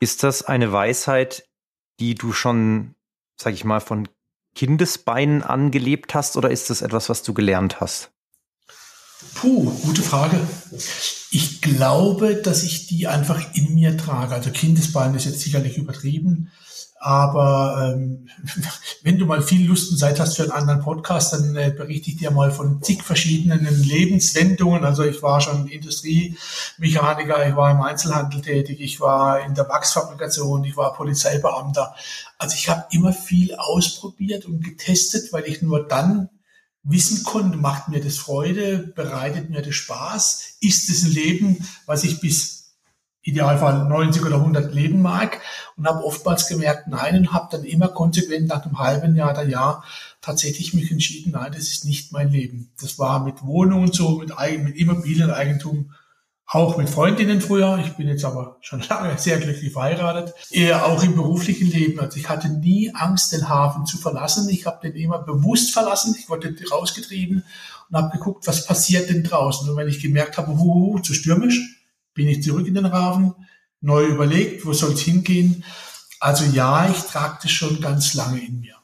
Ist 0.00 0.22
das 0.22 0.42
eine 0.42 0.72
Weisheit, 0.72 1.44
die 1.98 2.14
du 2.14 2.32
schon, 2.32 2.94
sag 3.36 3.54
ich 3.54 3.64
mal, 3.64 3.80
von 3.80 4.08
Kindesbeinen 4.54 5.42
angelebt 5.42 6.14
hast 6.14 6.36
oder 6.36 6.50
ist 6.50 6.70
das 6.70 6.82
etwas, 6.82 7.08
was 7.08 7.22
du 7.22 7.34
gelernt 7.34 7.80
hast? 7.80 8.10
Puh, 9.34 9.70
gute 9.82 10.02
Frage. 10.02 10.40
Ich 11.30 11.60
glaube, 11.60 12.36
dass 12.36 12.62
ich 12.62 12.86
die 12.86 13.06
einfach 13.06 13.54
in 13.54 13.74
mir 13.74 13.96
trage. 13.96 14.34
Also 14.34 14.50
Kindesbein 14.50 15.14
ist 15.14 15.26
jetzt 15.26 15.40
sicherlich 15.40 15.76
übertrieben. 15.78 16.50
Aber 17.02 17.94
ähm, 17.94 18.28
wenn 19.02 19.18
du 19.18 19.24
mal 19.24 19.40
viel 19.40 19.66
Lust 19.66 19.90
und 19.90 19.96
Zeit 19.96 20.20
hast 20.20 20.36
für 20.36 20.42
einen 20.42 20.52
anderen 20.52 20.82
Podcast, 20.82 21.32
dann 21.32 21.56
äh, 21.56 21.72
berichte 21.74 22.10
ich 22.10 22.18
dir 22.18 22.30
mal 22.30 22.50
von 22.50 22.82
zig 22.82 23.02
verschiedenen 23.02 23.66
Lebenswendungen. 23.82 24.84
Also 24.84 25.04
ich 25.04 25.22
war 25.22 25.40
schon 25.40 25.66
Industriemechaniker, 25.66 27.48
ich 27.48 27.56
war 27.56 27.70
im 27.70 27.80
Einzelhandel 27.80 28.42
tätig, 28.42 28.82
ich 28.82 29.00
war 29.00 29.40
in 29.40 29.54
der 29.54 29.66
Wachsfabrikation, 29.66 30.62
ich 30.64 30.76
war 30.76 30.92
Polizeibeamter. 30.92 31.94
Also 32.36 32.54
ich 32.54 32.68
habe 32.68 32.84
immer 32.90 33.14
viel 33.14 33.54
ausprobiert 33.54 34.44
und 34.44 34.62
getestet, 34.62 35.32
weil 35.32 35.44
ich 35.44 35.62
nur 35.62 35.88
dann 35.88 36.28
wissen 36.82 37.24
konnte, 37.24 37.56
macht 37.56 37.88
mir 37.88 38.02
das 38.02 38.18
Freude, 38.18 38.92
bereitet 38.94 39.48
mir 39.48 39.62
das 39.62 39.74
Spaß, 39.74 40.56
ist 40.60 40.90
es 40.90 41.04
ein 41.04 41.12
Leben, 41.12 41.66
was 41.86 42.04
ich 42.04 42.20
bis 42.20 42.59
Idealfall 43.22 43.86
90 43.86 44.24
oder 44.24 44.36
100 44.36 44.72
leben 44.72 45.02
mag 45.02 45.40
und 45.76 45.86
habe 45.86 46.04
oftmals 46.04 46.48
gemerkt, 46.48 46.88
nein, 46.88 47.16
und 47.16 47.32
habe 47.32 47.48
dann 47.50 47.64
immer 47.64 47.88
konsequent 47.88 48.48
nach 48.48 48.64
einem 48.64 48.78
halben 48.78 49.14
Jahr 49.14 49.32
oder 49.32 49.46
Jahr 49.46 49.84
tatsächlich 50.22 50.72
mich 50.72 50.90
entschieden, 50.90 51.32
nein, 51.32 51.52
das 51.52 51.68
ist 51.68 51.84
nicht 51.84 52.12
mein 52.12 52.30
Leben. 52.30 52.70
Das 52.80 52.98
war 52.98 53.22
mit 53.22 53.42
Wohnung 53.42 53.82
und 53.82 53.94
so, 53.94 54.18
mit, 54.18 54.32
mit 54.62 54.76
Immobilieneigentum, 54.76 55.92
auch 56.46 56.78
mit 56.78 56.88
Freundinnen 56.88 57.40
früher. 57.40 57.78
Ich 57.84 57.92
bin 57.92 58.08
jetzt 58.08 58.24
aber 58.24 58.56
schon 58.60 58.80
lange 58.88 59.16
sehr 59.18 59.38
glücklich 59.38 59.72
verheiratet. 59.72 60.34
Eher 60.50 60.86
auch 60.86 61.02
im 61.02 61.14
beruflichen 61.14 61.70
Leben. 61.70 62.00
Also 62.00 62.16
ich 62.16 62.28
hatte 62.28 62.48
nie 62.48 62.90
Angst, 62.94 63.32
den 63.32 63.48
Hafen 63.48 63.86
zu 63.86 63.98
verlassen. 63.98 64.48
Ich 64.48 64.66
habe 64.66 64.80
den 64.82 64.96
immer 64.96 65.20
bewusst 65.20 65.72
verlassen. 65.72 66.16
Ich 66.18 66.28
wurde 66.28 66.54
rausgetrieben 66.72 67.44
und 67.90 67.96
habe 67.96 68.16
geguckt, 68.16 68.46
was 68.46 68.66
passiert 68.66 69.10
denn 69.10 69.22
draußen. 69.22 69.68
Und 69.68 69.76
wenn 69.76 69.88
ich 69.88 70.00
gemerkt 70.00 70.38
habe, 70.38 70.58
hu, 70.58 70.98
zu 71.00 71.14
stürmisch, 71.14 71.79
bin 72.20 72.28
ich 72.28 72.42
zurück 72.42 72.66
in 72.66 72.74
den 72.74 72.92
Hafen, 72.92 73.34
neu 73.80 74.04
überlegt, 74.04 74.66
wo 74.66 74.74
soll 74.74 74.92
es 74.92 75.00
hingehen. 75.00 75.64
Also 76.20 76.44
ja, 76.44 76.90
ich 76.90 76.98
trage 76.98 77.38
das 77.42 77.50
schon 77.50 77.80
ganz 77.80 78.12
lange 78.12 78.44
in 78.44 78.60
mir. 78.60 78.76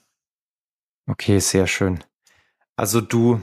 Okay, 1.06 1.38
sehr 1.38 1.66
schön. 1.66 2.02
Also 2.76 3.02
du, 3.02 3.42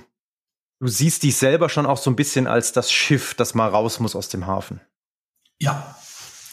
du 0.80 0.88
siehst 0.88 1.22
dich 1.22 1.38
selber 1.38 1.70
schon 1.70 1.86
auch 1.86 2.00
so 2.00 2.10
ein 2.10 2.16
bisschen 2.16 2.48
als 2.48 2.72
das 2.72 2.92
Schiff, 2.92 3.36
das 3.36 3.54
mal 3.54 3.70
raus 3.70 4.00
muss 4.00 4.16
aus 4.16 4.30
dem 4.30 4.48
Hafen. 4.48 4.82
Ja, 5.60 5.96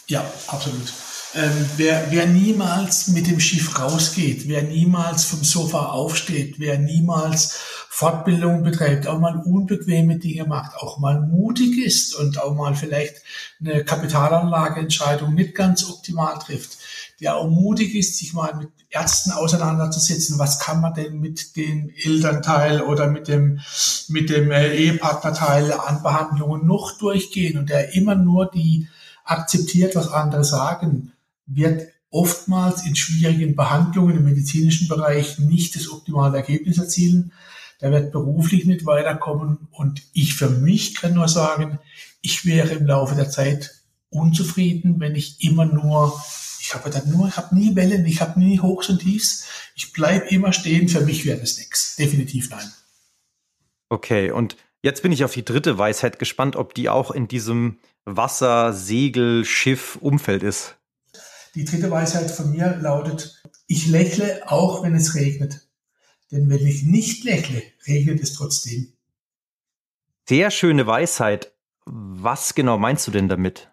ja, 0.07 0.21
absolut. 0.49 0.93
Ähm, 1.35 1.71
wer, 1.79 2.11
wer 2.11 2.27
niemals 2.27 3.09
mit 3.09 3.27
dem 3.27 3.41
Schiff 3.41 3.79
rausgeht, 3.79 4.49
wer 4.49 4.65
niemals 4.65 5.25
vom 5.25 5.43
Sofa 5.45 5.87
aufsteht, 5.87 6.57
wer 6.59 6.79
niemals 6.79 7.59
Fortbildung 7.93 8.63
betreibt, 8.63 9.09
auch 9.09 9.19
mal 9.19 9.43
unbequeme 9.45 10.17
Dinge 10.17 10.45
macht, 10.45 10.77
auch 10.77 10.99
mal 11.01 11.21
mutig 11.21 11.77
ist 11.77 12.15
und 12.15 12.41
auch 12.41 12.55
mal 12.55 12.77
vielleicht 12.77 13.17
eine 13.59 13.85
Kapitalanlageentscheidung 13.85 15.35
nicht 15.35 15.57
ganz 15.57 15.85
optimal 15.85 16.39
trifft, 16.39 16.79
der 17.21 17.37
auch 17.37 17.51
mutig 17.51 17.97
ist, 17.97 18.17
sich 18.17 18.33
mal 18.33 18.55
mit 18.55 18.69
Ärzten 18.91 19.33
auseinanderzusetzen, 19.33 20.39
was 20.39 20.61
kann 20.61 20.81
man 20.81 20.95
denn 20.95 21.19
mit 21.19 21.57
dem 21.57 21.91
Elternteil 21.97 22.81
oder 22.83 23.09
mit 23.09 23.27
dem, 23.27 23.61
mit 24.07 24.31
dem 24.31 24.53
äh, 24.53 24.73
Ehepartnerteil 24.73 25.73
an 25.73 26.05
Behandlungen 26.05 26.65
noch 26.65 26.97
durchgehen 26.97 27.59
und 27.59 27.71
der 27.71 27.95
immer 27.95 28.15
nur 28.15 28.49
die 28.49 28.89
akzeptiert, 29.25 29.97
was 29.97 30.13
andere 30.13 30.45
sagen, 30.45 31.13
wird 31.47 31.89
oftmals 32.09 32.87
in 32.87 32.95
schwierigen 32.95 33.57
Behandlungen 33.57 34.17
im 34.17 34.25
medizinischen 34.25 34.87
Bereich 34.87 35.41
nicht 35.41 35.75
das 35.75 35.91
optimale 35.91 36.37
Ergebnis 36.37 36.79
erzielen. 36.79 37.33
Der 37.81 37.91
wird 37.91 38.13
beruflich 38.13 38.67
nicht 38.67 38.87
weiterkommen. 38.87 39.69
Und 39.71 40.03
ich 40.13 40.35
für 40.35 40.51
mich 40.51 40.95
kann 40.95 41.15
nur 41.15 41.29
sagen, 41.29 41.79
ich 42.23 42.45
wäre 42.45 42.75
im 42.75 42.87
Laufe 42.87 43.15
der 43.15 43.31
Zeit 43.31 43.83
unzufrieden, 44.11 45.01
wenn 45.01 45.15
ich 45.15 45.43
immer 45.43 45.65
nur, 45.65 46.21
ich 46.61 46.75
habe 46.75 46.91
dann 46.91 47.11
nur, 47.11 47.29
ich 47.29 47.37
habe 47.37 47.55
nie 47.55 47.75
Wellen, 47.77 48.05
ich 48.05 48.21
habe 48.21 48.39
nie 48.39 48.61
Hochs 48.61 48.89
und 48.89 49.01
Tiefs. 49.01 49.47
Ich 49.75 49.93
bleibe 49.93 50.29
immer 50.29 50.53
stehen. 50.53 50.89
Für 50.89 51.01
mich 51.01 51.25
wäre 51.25 51.41
das 51.41 51.59
nichts. 51.59 51.97
Definitiv 51.97 52.51
nein. 52.51 52.71
Okay, 53.89 54.31
und 54.31 54.57
jetzt 54.83 55.03
bin 55.03 55.13
ich 55.13 55.25
auf 55.25 55.33
die 55.33 55.45
dritte 55.45 55.79
Weisheit 55.79 56.19
gespannt, 56.19 56.57
ob 56.57 56.75
die 56.75 56.89
auch 56.89 57.11
in 57.11 57.29
diesem 57.29 57.79
Wasser, 58.05 58.73
Segel, 58.73 59.45
Schiff, 59.45 59.97
Umfeld 60.01 60.43
ist. 60.43 60.77
Die 61.55 61.65
dritte 61.65 61.91
Weisheit 61.91 62.31
von 62.31 62.51
mir 62.51 62.77
lautet, 62.81 63.43
ich 63.67 63.89
lächle 63.89 64.43
auch, 64.47 64.83
wenn 64.83 64.95
es 64.95 65.15
regnet. 65.15 65.67
Denn 66.31 66.49
wenn 66.49 66.67
ich 66.67 66.85
nicht 66.85 67.25
lächle, 67.25 67.63
regnet 67.87 68.21
es 68.21 68.35
trotzdem. 68.35 68.93
Sehr 70.29 70.51
schöne 70.51 70.87
Weisheit. 70.87 71.53
Was 71.87 72.55
genau 72.55 72.79
meinst 72.79 73.07
du 73.07 73.11
denn 73.11 73.29
damit? 73.29 73.69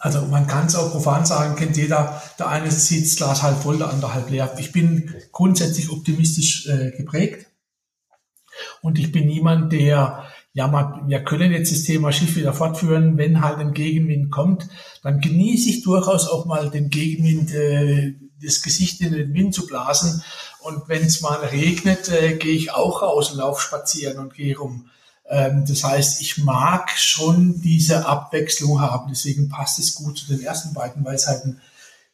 Also 0.00 0.26
man 0.26 0.46
kann 0.46 0.66
es 0.66 0.74
auch 0.74 0.90
profan 0.90 1.24
sagen, 1.24 1.56
kennt 1.56 1.76
jeder, 1.76 2.20
der 2.38 2.48
eine 2.48 2.70
sieht 2.70 3.06
das 3.06 3.16
Glas 3.16 3.42
halb 3.42 3.62
voll, 3.62 3.78
der 3.78 3.88
andere 3.88 4.12
halb 4.12 4.28
leer. 4.28 4.54
Ich 4.58 4.72
bin 4.72 5.14
grundsätzlich 5.32 5.90
optimistisch 5.90 6.66
äh, 6.66 6.90
geprägt 6.90 7.46
und 8.82 8.98
ich 8.98 9.12
bin 9.12 9.26
niemand, 9.26 9.72
der 9.72 10.26
ja, 10.56 10.68
man, 10.68 11.08
wir 11.08 11.24
können 11.24 11.52
jetzt 11.52 11.72
das 11.72 11.82
Thema 11.82 12.12
Schiff 12.12 12.36
wieder 12.36 12.52
fortführen, 12.52 13.18
wenn 13.18 13.40
halt 13.40 13.58
ein 13.58 13.72
Gegenwind 13.72 14.30
kommt, 14.30 14.68
dann 15.02 15.20
genieße 15.20 15.68
ich 15.68 15.82
durchaus 15.82 16.28
auch 16.28 16.46
mal 16.46 16.70
den 16.70 16.90
Gegenwind, 16.90 17.52
äh, 17.52 18.14
das 18.40 18.62
Gesicht 18.62 19.00
in 19.00 19.12
den 19.12 19.34
Wind 19.34 19.52
zu 19.52 19.66
blasen. 19.66 20.22
Und 20.64 20.88
wenn 20.88 21.04
es 21.04 21.20
mal 21.20 21.40
regnet, 21.40 22.08
äh, 22.08 22.38
gehe 22.38 22.56
ich 22.56 22.72
auch 22.72 23.02
raus 23.02 23.30
und 23.30 23.36
laufe 23.36 23.60
spazieren 23.60 24.18
und 24.18 24.32
gehe 24.32 24.56
rum. 24.56 24.88
Ähm, 25.28 25.66
das 25.68 25.84
heißt, 25.84 26.22
ich 26.22 26.38
mag 26.38 26.90
schon 26.96 27.60
diese 27.60 28.06
Abwechslung 28.06 28.80
haben. 28.80 29.10
Deswegen 29.10 29.50
passt 29.50 29.78
es 29.78 29.94
gut 29.94 30.16
zu 30.16 30.26
den 30.26 30.42
ersten 30.42 30.72
beiden 30.72 31.04
Weisheiten. 31.04 31.60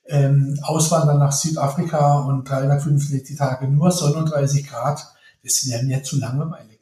Ähm, 0.06 0.58
Auswandern 0.62 1.20
nach 1.20 1.30
Südafrika 1.30 2.20
und 2.20 2.48
365 2.48 3.36
Tage 3.38 3.68
nur 3.68 3.92
Sonne 3.92 4.16
und 4.16 4.32
30 4.32 4.66
Grad, 4.66 5.06
das 5.44 5.68
wäre 5.68 5.84
mir 5.84 6.02
zu 6.02 6.18
langweilig. 6.18 6.80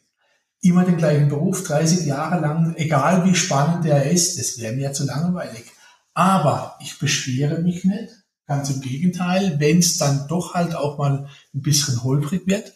Immer 0.62 0.84
den 0.84 0.96
gleichen 0.96 1.28
Beruf, 1.28 1.64
30 1.64 2.06
Jahre 2.06 2.40
lang, 2.40 2.74
egal 2.76 3.26
wie 3.26 3.34
spannend 3.34 3.84
der 3.84 4.10
ist, 4.10 4.38
das 4.38 4.58
wäre 4.58 4.72
mir 4.72 4.94
zu 4.94 5.04
langweilig. 5.04 5.66
Aber 6.14 6.76
ich 6.80 6.98
beschwere 6.98 7.58
mich 7.58 7.84
nicht. 7.84 8.17
Ganz 8.48 8.70
im 8.70 8.80
Gegenteil, 8.80 9.60
wenn 9.60 9.78
es 9.78 9.98
dann 9.98 10.26
doch 10.26 10.54
halt 10.54 10.74
auch 10.74 10.96
mal 10.96 11.28
ein 11.54 11.62
bisschen 11.62 12.02
holprig 12.02 12.46
wird, 12.46 12.72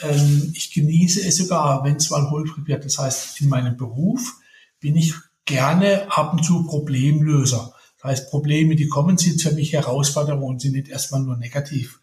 ähm, 0.00 0.52
ich 0.54 0.72
genieße 0.72 1.26
es 1.26 1.36
sogar, 1.36 1.84
wenn 1.84 1.96
es 1.96 2.10
mal 2.10 2.30
holprig 2.30 2.68
wird. 2.68 2.84
Das 2.84 2.98
heißt, 2.98 3.40
in 3.40 3.48
meinem 3.48 3.76
Beruf 3.76 4.36
bin 4.80 4.96
ich 4.96 5.14
gerne 5.44 6.06
ab 6.10 6.34
und 6.34 6.44
zu 6.44 6.64
Problemlöser. 6.66 7.74
Das 7.96 8.10
heißt, 8.12 8.30
Probleme, 8.30 8.76
die 8.76 8.86
kommen, 8.86 9.18
sind 9.18 9.42
für 9.42 9.50
mich 9.50 9.72
Herausforderungen 9.72 10.44
und 10.44 10.60
sind 10.60 10.74
nicht 10.74 10.88
erstmal 10.88 11.22
nur 11.22 11.36
negativ. 11.36 11.98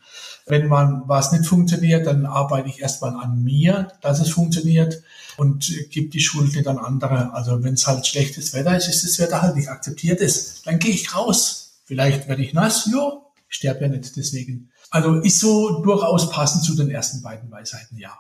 Wenn 0.45 0.67
man 0.67 1.03
was 1.07 1.31
nicht 1.31 1.45
funktioniert, 1.45 2.05
dann 2.05 2.25
arbeite 2.25 2.67
ich 2.67 2.81
erstmal 2.81 3.15
an 3.15 3.43
mir, 3.43 3.87
dass 4.01 4.19
es 4.19 4.29
funktioniert 4.29 5.01
und 5.37 5.73
gebe 5.89 6.09
die 6.09 6.19
Schuld 6.19 6.53
nicht 6.53 6.67
an 6.67 6.79
andere. 6.79 7.33
Also 7.33 7.63
wenn 7.63 7.75
es 7.75 7.87
halt 7.87 8.05
schlechtes 8.05 8.53
Wetter 8.53 8.75
ist, 8.75 8.89
ist 8.89 9.05
das 9.05 9.19
Wetter 9.19 9.41
halt 9.41 9.55
nicht 9.55 9.69
akzeptiert 9.69 10.19
ist. 10.19 10.67
Dann 10.67 10.79
gehe 10.79 10.91
ich 10.91 11.15
raus. 11.15 11.64
Vielleicht 11.85 12.27
werde 12.27 12.43
ich 12.43 12.53
nass, 12.53 12.89
ja, 12.91 13.21
sterbe 13.47 13.81
ja 13.81 13.87
nicht 13.87 14.15
deswegen. 14.15 14.71
Also 14.89 15.15
ist 15.21 15.39
so 15.39 15.81
durchaus 15.81 16.29
passend 16.29 16.63
zu 16.63 16.75
den 16.75 16.89
ersten 16.89 17.21
beiden 17.21 17.49
Weisheiten, 17.51 17.97
ja. 17.97 18.19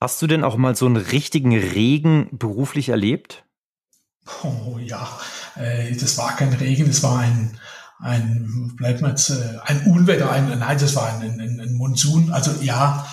Hast 0.00 0.22
du 0.22 0.28
denn 0.28 0.44
auch 0.44 0.56
mal 0.56 0.76
so 0.76 0.86
einen 0.86 0.96
richtigen 0.96 1.56
Regen 1.56 2.28
beruflich 2.30 2.88
erlebt? 2.88 3.44
Oh 4.44 4.78
ja, 4.78 5.08
äh, 5.56 5.96
das 5.96 6.16
war 6.18 6.36
kein 6.36 6.52
Regen, 6.52 6.86
das 6.86 7.02
war 7.02 7.18
ein, 7.18 7.58
ein 7.98 8.74
bleibt 8.76 9.00
jetzt, 9.00 9.30
äh, 9.30 9.58
ein 9.64 9.86
Unwetter, 9.86 10.30
ein, 10.30 10.56
nein, 10.56 10.78
das 10.78 10.94
war 10.94 11.12
ein, 11.12 11.40
ein, 11.40 11.60
ein 11.60 11.74
Monsun. 11.74 12.30
Also 12.30 12.52
ja, 12.62 13.08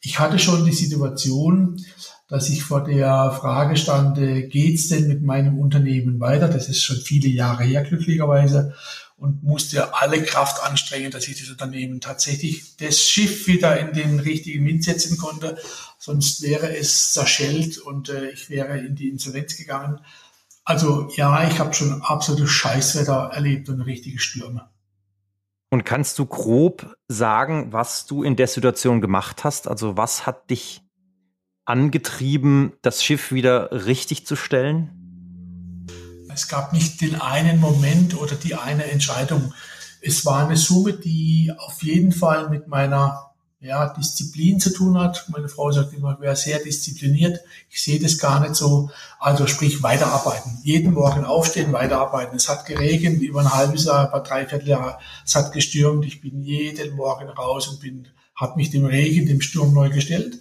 ich 0.00 0.18
hatte 0.18 0.38
schon 0.38 0.64
die 0.64 0.72
Situation, 0.72 1.84
dass 2.28 2.50
ich 2.50 2.62
vor 2.62 2.84
der 2.84 3.32
Frage 3.32 3.76
stand, 3.76 4.18
äh, 4.18 4.42
geht's 4.42 4.88
denn 4.88 5.08
mit 5.08 5.22
meinem 5.22 5.58
Unternehmen 5.58 6.20
weiter? 6.20 6.48
Das 6.48 6.68
ist 6.68 6.82
schon 6.82 6.98
viele 6.98 7.28
Jahre 7.28 7.64
her, 7.64 7.82
glücklicherweise 7.82 8.74
und 9.18 9.42
musste 9.42 9.94
alle 9.94 10.22
Kraft 10.22 10.62
anstrengen, 10.62 11.10
dass 11.10 11.26
ich 11.26 11.40
das 11.40 11.50
Unternehmen 11.50 12.00
tatsächlich 12.00 12.76
das 12.76 13.00
Schiff 13.00 13.48
wieder 13.48 13.78
in 13.80 13.92
den 13.92 14.20
richtigen 14.20 14.64
Wind 14.64 14.84
setzen 14.84 15.18
konnte. 15.18 15.58
Sonst 15.98 16.42
wäre 16.42 16.76
es 16.76 17.12
zerschellt 17.12 17.78
und 17.78 18.10
äh, 18.10 18.30
ich 18.30 18.48
wäre 18.48 18.78
in 18.78 18.94
die 18.94 19.08
Insolvenz 19.08 19.56
gegangen. 19.56 20.00
Also 20.64 21.10
ja, 21.16 21.48
ich 21.48 21.58
habe 21.58 21.74
schon 21.74 22.02
absolutes 22.02 22.50
Scheißwetter 22.50 23.30
erlebt 23.32 23.68
und 23.68 23.80
richtige 23.80 24.20
Stürme. 24.20 24.68
Und 25.70 25.84
kannst 25.84 26.18
du 26.18 26.26
grob 26.26 26.94
sagen, 27.08 27.72
was 27.72 28.06
du 28.06 28.22
in 28.22 28.36
der 28.36 28.46
Situation 28.46 29.00
gemacht 29.00 29.42
hast? 29.44 29.66
Also 29.66 29.96
was 29.96 30.26
hat 30.26 30.48
dich 30.48 30.82
angetrieben, 31.68 32.72
das 32.82 33.04
Schiff 33.04 33.32
wieder 33.32 33.86
richtig 33.86 34.26
zu 34.26 34.36
stellen? 34.36 34.90
Es 36.32 36.48
gab 36.48 36.72
nicht 36.72 37.00
den 37.00 37.20
einen 37.20 37.60
Moment 37.60 38.16
oder 38.20 38.34
die 38.36 38.54
eine 38.54 38.84
Entscheidung. 38.84 39.52
Es 40.00 40.24
war 40.24 40.46
eine 40.46 40.56
Summe, 40.56 40.92
die 40.92 41.52
auf 41.58 41.82
jeden 41.82 42.12
Fall 42.12 42.48
mit 42.48 42.68
meiner 42.68 43.28
ja, 43.60 43.88
Disziplin 43.88 44.60
zu 44.60 44.72
tun 44.72 44.98
hat. 44.98 45.26
Meine 45.28 45.48
Frau 45.48 45.72
sagt 45.72 45.92
immer, 45.92 46.14
ich 46.14 46.20
wäre 46.20 46.36
sehr 46.36 46.60
diszipliniert. 46.60 47.40
Ich 47.68 47.82
sehe 47.82 47.98
das 47.98 48.18
gar 48.18 48.40
nicht 48.40 48.54
so. 48.54 48.90
Also 49.18 49.46
sprich, 49.46 49.82
weiterarbeiten. 49.82 50.58
Jeden 50.62 50.92
Morgen 50.94 51.24
aufstehen, 51.24 51.72
weiterarbeiten. 51.72 52.36
Es 52.36 52.48
hat 52.48 52.66
geregnet 52.66 53.20
über 53.20 53.40
ein 53.40 53.52
halbes 53.52 53.84
Jahr, 53.84 54.08
über 54.08 54.20
dreiviertel 54.20 54.68
Jahr. 54.68 55.00
Es 55.26 55.34
hat 55.34 55.52
gestürmt. 55.52 56.04
Ich 56.06 56.20
bin 56.20 56.42
jeden 56.42 56.94
Morgen 56.94 57.28
raus 57.28 57.66
und 57.66 57.80
bin, 57.80 58.06
habe 58.36 58.56
mich 58.56 58.70
dem 58.70 58.84
Regen, 58.84 59.26
dem 59.26 59.40
Sturm 59.40 59.74
neu 59.74 59.90
gestellt. 59.90 60.38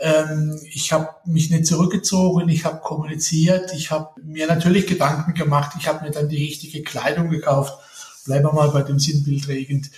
Ähm, 0.00 0.60
ich 0.64 0.92
habe 0.92 1.08
mich 1.24 1.50
nicht 1.50 1.66
zurückgezogen, 1.66 2.48
ich 2.48 2.64
habe 2.64 2.80
kommuniziert, 2.80 3.72
ich 3.74 3.90
habe 3.90 4.20
mir 4.22 4.46
natürlich 4.46 4.86
Gedanken 4.86 5.34
gemacht, 5.34 5.76
ich 5.78 5.86
habe 5.86 6.04
mir 6.04 6.10
dann 6.10 6.28
die 6.28 6.44
richtige 6.44 6.82
Kleidung 6.82 7.30
gekauft. 7.30 7.74
Bleiben 8.24 8.44
wir 8.46 8.52
mal 8.52 8.70
bei 8.70 8.82
dem 8.82 8.98
Sinnbild 8.98 9.48
regend. 9.48 9.90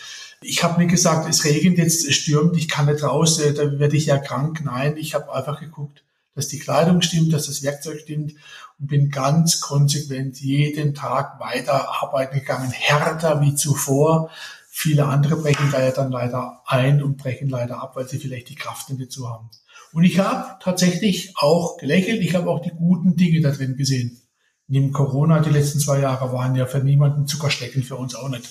Ich 0.43 0.63
habe 0.63 0.79
mir 0.79 0.87
gesagt, 0.87 1.29
es 1.29 1.45
regnet 1.45 1.79
jetzt, 1.79 2.07
es 2.07 2.15
stürmt, 2.15 2.57
ich 2.57 2.69
kann 2.69 2.87
nicht 2.87 3.03
raus, 3.03 3.39
äh, 3.41 3.55
da 3.55 3.79
werde 3.79 3.97
ich 3.97 4.07
ja 4.07 4.19
krank. 4.19 4.63
Nein, 4.65 4.97
ich 4.97 5.15
habe 5.15 5.33
einfach 5.33 5.61
geguckt, 5.61 6.05
dass 6.35 6.49
die 6.49 6.59
Kleidung 6.59 7.01
stimmt, 7.01 7.33
dass 7.33 7.47
das 7.47 7.63
Werkzeug 7.63 8.01
stimmt 8.01 8.35
und 8.79 8.89
bin 8.89 9.11
ganz 9.11 9.61
konsequent 9.63 10.41
jeden 10.41 10.95
Tag 10.95 11.41
weiter 11.41 12.03
arbeiten 12.03 12.39
gegangen, 12.39 12.71
härter 12.71 13.41
wie 13.41 13.55
zuvor. 13.55 14.31
Viele 14.79 15.07
andere 15.07 15.37
brechen 15.37 15.71
da 15.73 15.83
ja 15.83 15.91
dann 15.91 16.13
leider 16.13 16.61
ein 16.67 17.03
und 17.03 17.17
brechen 17.17 17.49
leider 17.49 17.83
ab, 17.83 17.97
weil 17.97 18.07
sie 18.07 18.19
vielleicht 18.19 18.51
die 18.51 18.57
Kraft 18.57 18.91
nicht 18.91 19.01
dazu 19.01 19.31
haben. 19.31 19.49
Und 19.93 20.05
ich 20.05 20.19
habe 20.19 20.59
tatsächlich 20.63 21.33
auch 21.37 21.79
gelächelt, 21.79 22.21
ich 22.21 22.35
habe 22.35 22.51
auch 22.51 22.61
die 22.61 22.77
guten 22.77 23.17
Dinge 23.17 23.41
da 23.41 23.53
drin 23.53 23.79
gesehen. 23.79 24.21
Neben 24.67 24.93
Corona, 24.93 25.41
die 25.41 25.49
letzten 25.49 25.81
zwei 25.81 26.01
Jahre 26.01 26.31
waren 26.31 26.55
ja 26.57 26.67
für 26.67 26.81
niemanden 26.81 27.27
Zuckerstecken, 27.27 27.85
für 27.85 27.97
uns 27.97 28.15
auch 28.15 28.29
nicht. 28.29 28.51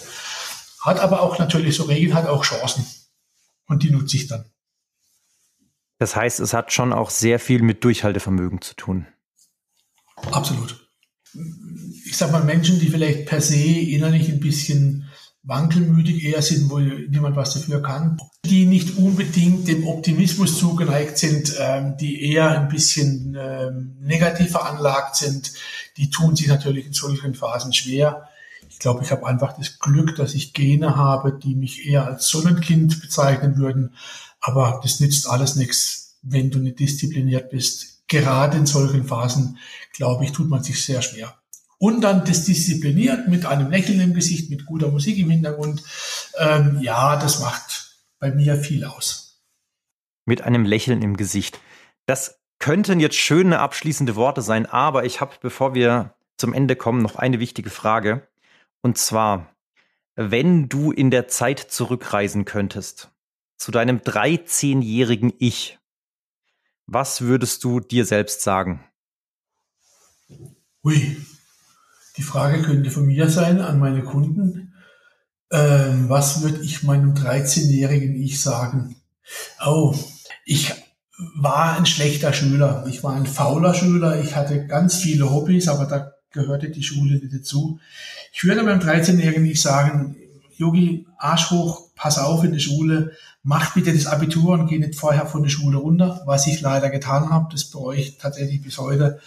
Hat 0.81 0.99
aber 0.99 1.21
auch 1.21 1.37
natürlich, 1.37 1.75
so 1.75 1.83
Regen 1.83 2.15
hat 2.15 2.25
auch 2.25 2.43
Chancen. 2.43 2.87
Und 3.67 3.83
die 3.83 3.91
nutze 3.91 4.17
ich 4.17 4.25
dann. 4.25 4.45
Das 5.99 6.15
heißt, 6.15 6.39
es 6.39 6.55
hat 6.55 6.73
schon 6.73 6.91
auch 6.91 7.11
sehr 7.11 7.37
viel 7.37 7.61
mit 7.61 7.83
Durchhaltevermögen 7.83 8.61
zu 8.61 8.73
tun. 8.75 9.05
Absolut. 10.31 10.89
Ich 12.03 12.17
sag 12.17 12.31
mal, 12.31 12.43
Menschen, 12.43 12.79
die 12.79 12.89
vielleicht 12.89 13.27
per 13.27 13.41
se 13.41 13.63
innerlich 13.63 14.27
ein 14.29 14.39
bisschen 14.39 15.07
wankelmütig 15.45 16.23
eher 16.23 16.41
sind, 16.41 16.69
wo 16.69 16.79
niemand 16.79 17.35
was 17.35 17.53
dafür 17.53 17.81
kann, 17.81 18.17
die 18.45 18.65
nicht 18.65 18.97
unbedingt 18.97 19.67
dem 19.67 19.87
Optimismus 19.87 20.57
zugeneigt 20.57 21.17
sind, 21.17 21.53
ähm, 21.59 21.95
die 21.97 22.31
eher 22.31 22.49
ein 22.49 22.67
bisschen 22.67 23.37
ähm, 23.39 23.95
negativ 24.01 24.51
veranlagt 24.51 25.15
sind, 25.15 25.53
die 25.97 26.09
tun 26.09 26.35
sich 26.35 26.47
natürlich 26.47 26.87
in 26.87 26.93
solchen 26.93 27.35
Phasen 27.35 27.73
schwer. 27.73 28.27
Ich 28.69 28.79
glaube, 28.79 29.03
ich 29.03 29.11
habe 29.11 29.25
einfach 29.25 29.55
das 29.55 29.79
Glück, 29.79 30.15
dass 30.15 30.33
ich 30.33 30.53
Gene 30.53 30.95
habe, 30.95 31.37
die 31.41 31.55
mich 31.55 31.87
eher 31.87 32.05
als 32.05 32.27
Sonnenkind 32.27 32.99
bezeichnen 33.01 33.57
würden. 33.57 33.93
Aber 34.41 34.79
das 34.83 34.99
nützt 34.99 35.29
alles 35.29 35.55
nichts, 35.55 36.17
wenn 36.23 36.49
du 36.49 36.59
nicht 36.59 36.79
diszipliniert 36.79 37.51
bist. 37.51 38.07
Gerade 38.07 38.57
in 38.57 38.65
solchen 38.65 39.05
Phasen, 39.05 39.57
glaube 39.93 40.25
ich, 40.25 40.31
tut 40.31 40.49
man 40.49 40.63
sich 40.63 40.83
sehr 40.83 41.01
schwer 41.01 41.35
und 41.77 42.01
dann 42.01 42.25
das 42.25 42.45
diszipliniert 42.45 43.27
mit 43.27 43.45
einem 43.45 43.69
Lächeln 43.69 43.99
im 43.99 44.13
Gesicht, 44.13 44.49
mit 44.49 44.65
guter 44.65 44.89
Musik 44.89 45.17
im 45.17 45.29
Hintergrund. 45.29 45.83
Ähm, 46.37 46.79
ja, 46.81 47.17
das 47.17 47.39
macht 47.39 47.97
bei 48.19 48.31
mir 48.31 48.55
viel 48.57 48.85
aus. 48.85 49.43
Mit 50.25 50.41
einem 50.41 50.65
Lächeln 50.65 51.01
im 51.01 51.17
Gesicht. 51.17 51.59
Das 52.05 52.39
könnten 52.59 52.99
jetzt 52.99 53.17
schöne 53.17 53.59
abschließende 53.59 54.15
Worte 54.15 54.41
sein, 54.41 54.65
aber 54.65 55.05
ich 55.05 55.21
habe, 55.21 55.35
bevor 55.41 55.75
wir 55.75 56.15
zum 56.37 56.53
Ende 56.53 56.75
kommen, 56.75 57.01
noch 57.01 57.15
eine 57.15 57.39
wichtige 57.39 57.69
Frage. 57.69 58.27
Und 58.81 58.97
zwar, 58.97 59.55
wenn 60.15 60.69
du 60.69 60.91
in 60.91 61.11
der 61.11 61.27
Zeit 61.27 61.59
zurückreisen 61.59 62.45
könntest, 62.45 63.11
zu 63.57 63.71
deinem 63.71 63.99
13-jährigen 63.99 65.33
Ich, 65.39 65.79
was 66.85 67.21
würdest 67.21 67.63
du 67.63 67.79
dir 67.79 68.05
selbst 68.05 68.41
sagen? 68.41 68.83
Ui, 70.83 71.17
die 72.17 72.23
Frage 72.23 72.61
könnte 72.61 72.91
von 72.91 73.05
mir 73.05 73.29
sein 73.29 73.59
an 73.61 73.79
meine 73.79 74.03
Kunden. 74.03 74.73
Ähm, 75.51 76.09
was 76.09 76.41
würde 76.41 76.61
ich 76.61 76.83
meinem 76.83 77.13
13-jährigen 77.13 78.15
Ich 78.15 78.41
sagen? 78.41 78.95
Oh, 79.65 79.95
ich 80.45 80.73
war 81.35 81.77
ein 81.77 81.85
schlechter 81.85 82.33
Schüler. 82.33 82.85
Ich 82.89 83.03
war 83.03 83.15
ein 83.15 83.25
fauler 83.25 83.73
Schüler. 83.73 84.21
Ich 84.21 84.35
hatte 84.35 84.65
ganz 84.67 84.97
viele 84.97 85.31
Hobbys, 85.31 85.67
aber 85.67 85.85
da 85.85 86.11
gehörte 86.31 86.69
die 86.69 86.83
Schule 86.83 87.19
nicht 87.19 87.33
dazu. 87.33 87.79
Ich 88.33 88.43
würde 88.43 88.63
meinem 88.63 88.79
13-jährigen 88.79 89.45
Ich 89.45 89.61
sagen, 89.61 90.15
Yogi, 90.57 91.07
Arsch 91.17 91.51
hoch, 91.51 91.89
pass 91.95 92.17
auf 92.17 92.43
in 92.43 92.51
der 92.51 92.59
Schule, 92.59 93.11
mach 93.45 93.75
bitte 93.75 93.93
das 93.93 94.07
Abitur 94.07 94.53
und 94.53 94.67
geh 94.67 94.79
nicht 94.79 94.95
vorher 94.95 95.27
von 95.27 95.43
der 95.43 95.49
Schule 95.49 95.77
runter, 95.77 96.23
was 96.25 96.47
ich 96.47 96.61
leider 96.61 96.89
getan 96.89 97.29
habe. 97.29 97.47
Das 97.51 97.65
bereue 97.65 97.99
ich 97.99 98.17
tatsächlich 98.17 98.61
bis 98.61 98.79
heute. 98.79 99.21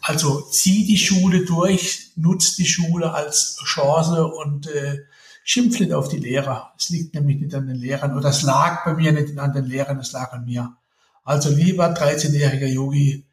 Also 0.00 0.42
zieh 0.42 0.86
die 0.86 0.96
Schule 0.96 1.44
durch, 1.44 2.12
nutz 2.14 2.54
die 2.54 2.66
Schule 2.66 3.12
als 3.12 3.56
Chance 3.64 4.28
und 4.28 4.68
äh, 4.68 5.00
schimpf 5.42 5.80
nicht 5.80 5.92
auf 5.92 6.08
die 6.08 6.18
Lehrer. 6.18 6.72
Es 6.78 6.88
liegt 6.90 7.14
nämlich 7.14 7.40
nicht 7.40 7.54
an 7.54 7.66
den 7.66 7.76
Lehrern 7.76 8.16
oder 8.16 8.28
es 8.28 8.42
lag 8.42 8.84
bei 8.84 8.94
mir 8.94 9.10
nicht 9.10 9.36
an 9.36 9.52
den 9.52 9.64
Lehrern, 9.64 9.98
es 9.98 10.12
lag 10.12 10.32
an 10.32 10.44
mir. 10.44 10.76
Also 11.24 11.50
lieber 11.50 11.92
13-jähriger 11.92 12.68
Yogi, 12.68 13.26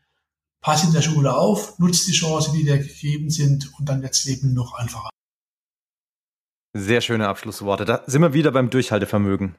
pass 0.59 0.83
in 0.83 0.91
der 0.91 1.03
Schule 1.03 1.35
auf, 1.35 1.77
nutz 1.77 2.05
die 2.05 2.13
Chance, 2.13 2.51
die 2.51 2.63
dir 2.63 2.79
gegeben 2.79 3.29
sind 3.29 3.71
und 3.77 3.87
dann 3.87 4.01
wird's 4.01 4.25
Leben 4.25 4.53
noch 4.55 4.73
einfacher. 4.73 5.09
Sehr 6.73 7.01
schöne 7.01 7.27
Abschlussworte. 7.27 7.85
Da 7.85 8.01
sind 8.07 8.21
wir 8.23 8.33
wieder 8.33 8.51
beim 8.51 8.71
Durchhaltevermögen. 8.71 9.55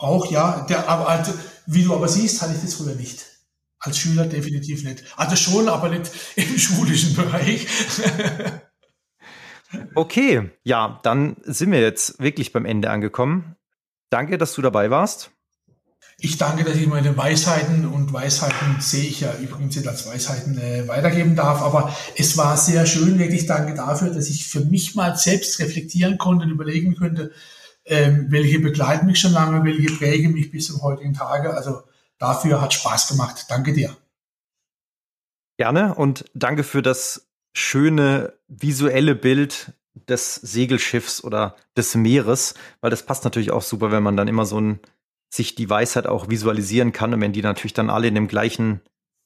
Auch 0.00 0.30
ja, 0.30 0.64
der, 0.66 0.88
aber 0.88 1.10
also, 1.10 1.34
wie 1.66 1.84
du 1.84 1.94
aber 1.94 2.08
siehst, 2.08 2.40
hatte 2.40 2.54
ich 2.54 2.62
das 2.62 2.72
früher 2.72 2.94
nicht. 2.94 3.26
Als 3.78 3.98
Schüler 3.98 4.24
definitiv 4.24 4.82
nicht. 4.82 5.04
Also 5.14 5.36
schon, 5.36 5.68
aber 5.68 5.90
nicht 5.90 6.10
im 6.36 6.58
schulischen 6.58 7.14
Bereich. 7.14 7.66
okay, 9.94 10.50
ja, 10.64 11.00
dann 11.02 11.36
sind 11.42 11.70
wir 11.70 11.82
jetzt 11.82 12.18
wirklich 12.18 12.50
beim 12.50 12.64
Ende 12.64 12.88
angekommen. 12.88 13.56
Danke, 14.08 14.38
dass 14.38 14.54
du 14.54 14.62
dabei 14.62 14.90
warst. 14.90 15.32
Ich 16.18 16.38
danke, 16.38 16.64
dass 16.64 16.76
ich 16.76 16.86
meine 16.86 17.14
Weisheiten 17.18 17.86
und 17.86 18.10
Weisheiten 18.10 18.80
sehe 18.80 19.04
ich 19.04 19.20
ja 19.20 19.34
übrigens 19.34 19.76
nicht 19.76 19.86
als 19.86 20.06
Weisheiten 20.06 20.58
äh, 20.58 20.88
weitergeben 20.88 21.36
darf. 21.36 21.60
Aber 21.60 21.94
es 22.16 22.38
war 22.38 22.56
sehr 22.56 22.86
schön, 22.86 23.18
wirklich 23.18 23.44
danke 23.44 23.74
dafür, 23.74 24.08
dass 24.08 24.30
ich 24.30 24.48
für 24.48 24.60
mich 24.60 24.94
mal 24.94 25.16
selbst 25.18 25.58
reflektieren 25.58 26.16
konnte 26.16 26.46
und 26.46 26.52
überlegen 26.52 26.96
könnte, 26.96 27.32
ähm, 27.84 28.26
welche 28.30 28.60
begleiten 28.60 29.06
mich 29.06 29.18
schon 29.18 29.32
lange, 29.32 29.64
welche 29.64 29.96
prägen 29.96 30.32
mich 30.32 30.50
bis 30.50 30.66
zum 30.66 30.82
heutigen 30.82 31.14
Tage. 31.14 31.54
Also 31.54 31.82
dafür 32.18 32.60
hat 32.60 32.72
Spaß 32.72 33.08
gemacht. 33.08 33.46
Danke 33.48 33.72
dir. 33.72 33.96
Gerne 35.58 35.94
und 35.94 36.24
danke 36.34 36.64
für 36.64 36.82
das 36.82 37.28
schöne 37.52 38.32
visuelle 38.48 39.14
Bild 39.14 39.72
des 40.08 40.36
Segelschiffs 40.36 41.22
oder 41.22 41.56
des 41.76 41.94
Meeres, 41.94 42.54
weil 42.80 42.90
das 42.90 43.04
passt 43.04 43.24
natürlich 43.24 43.50
auch 43.50 43.62
super, 43.62 43.90
wenn 43.90 44.02
man 44.02 44.16
dann 44.16 44.28
immer 44.28 44.46
so 44.46 44.60
ein 44.60 44.80
sich 45.32 45.54
die 45.54 45.70
Weisheit 45.70 46.06
auch 46.06 46.28
visualisieren 46.28 46.92
kann. 46.92 47.14
Und 47.14 47.20
wenn 47.20 47.32
die 47.32 47.42
natürlich 47.42 47.74
dann 47.74 47.90
alle 47.90 48.08
in 48.08 48.14
dem 48.14 48.28
gleichen, 48.28 48.80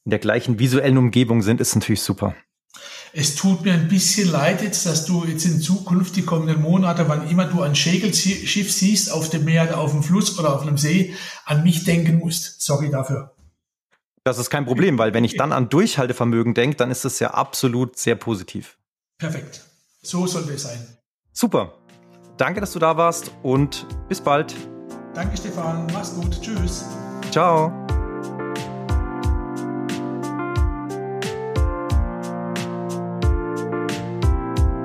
in 0.05 0.11
der 0.11 0.19
gleichen 0.19 0.59
visuellen 0.59 0.99
Umgebung 0.99 1.43
sind, 1.43 1.61
ist 1.61 1.75
natürlich 1.75 2.03
super. 2.03 2.35
Es 3.13 3.37
tut 3.37 3.63
mir 3.63 3.75
ein 3.75 3.89
bisschen 3.89 4.31
leid 4.31 4.63
jetzt, 4.63 4.87
dass 4.87 5.07
du 5.07 5.25
jetzt 5.25 5.45
in 5.45 5.61
Zukunft 5.61 6.17
die 6.17 6.23
kommenden 6.23 6.61
Monate, 6.61 7.09
wann 7.09 7.29
immer 7.29 7.45
du 7.45 7.63
ein 7.63 7.77
Schägelschiff 7.77 8.73
siehst, 8.73 9.13
auf 9.13 9.31
dem 9.31 9.45
Meer, 9.45 9.79
auf 9.79 9.93
dem 9.93 10.03
Fluss 10.03 10.39
oder 10.39 10.55
auf 10.55 10.63
einem 10.63 10.79
See, 10.79 11.15
an 11.45 11.63
mich 11.63 11.85
denken 11.85 12.19
musst. 12.19 12.63
Sorry 12.63 12.91
dafür. 12.91 13.35
Das 14.25 14.39
ist 14.39 14.51
kein 14.51 14.65
Problem, 14.65 14.99
weil 14.99 15.13
wenn 15.13 15.23
ich 15.23 15.37
dann 15.37 15.53
an 15.53 15.69
Durchhaltevermögen 15.69 16.55
denke, 16.55 16.77
dann 16.77 16.91
ist 16.91 17.05
das 17.05 17.21
ja 17.21 17.33
absolut 17.33 17.99
sehr 17.99 18.17
positiv. 18.17 18.79
Perfekt. 19.19 19.61
So 20.03 20.27
sollte 20.27 20.53
es 20.55 20.63
sein. 20.63 20.87
Super. 21.33 21.75
Danke, 22.37 22.61
dass 22.61 22.73
du 22.73 22.79
da 22.79 22.97
warst 22.97 23.31
und 23.43 23.87
bis 24.09 24.21
bald. 24.21 24.55
Danke, 25.15 25.37
Stefan. 25.37 25.87
Mach's 25.93 26.15
gut. 26.15 26.41
Tschüss. 26.41 26.85
Ciao. 27.31 27.84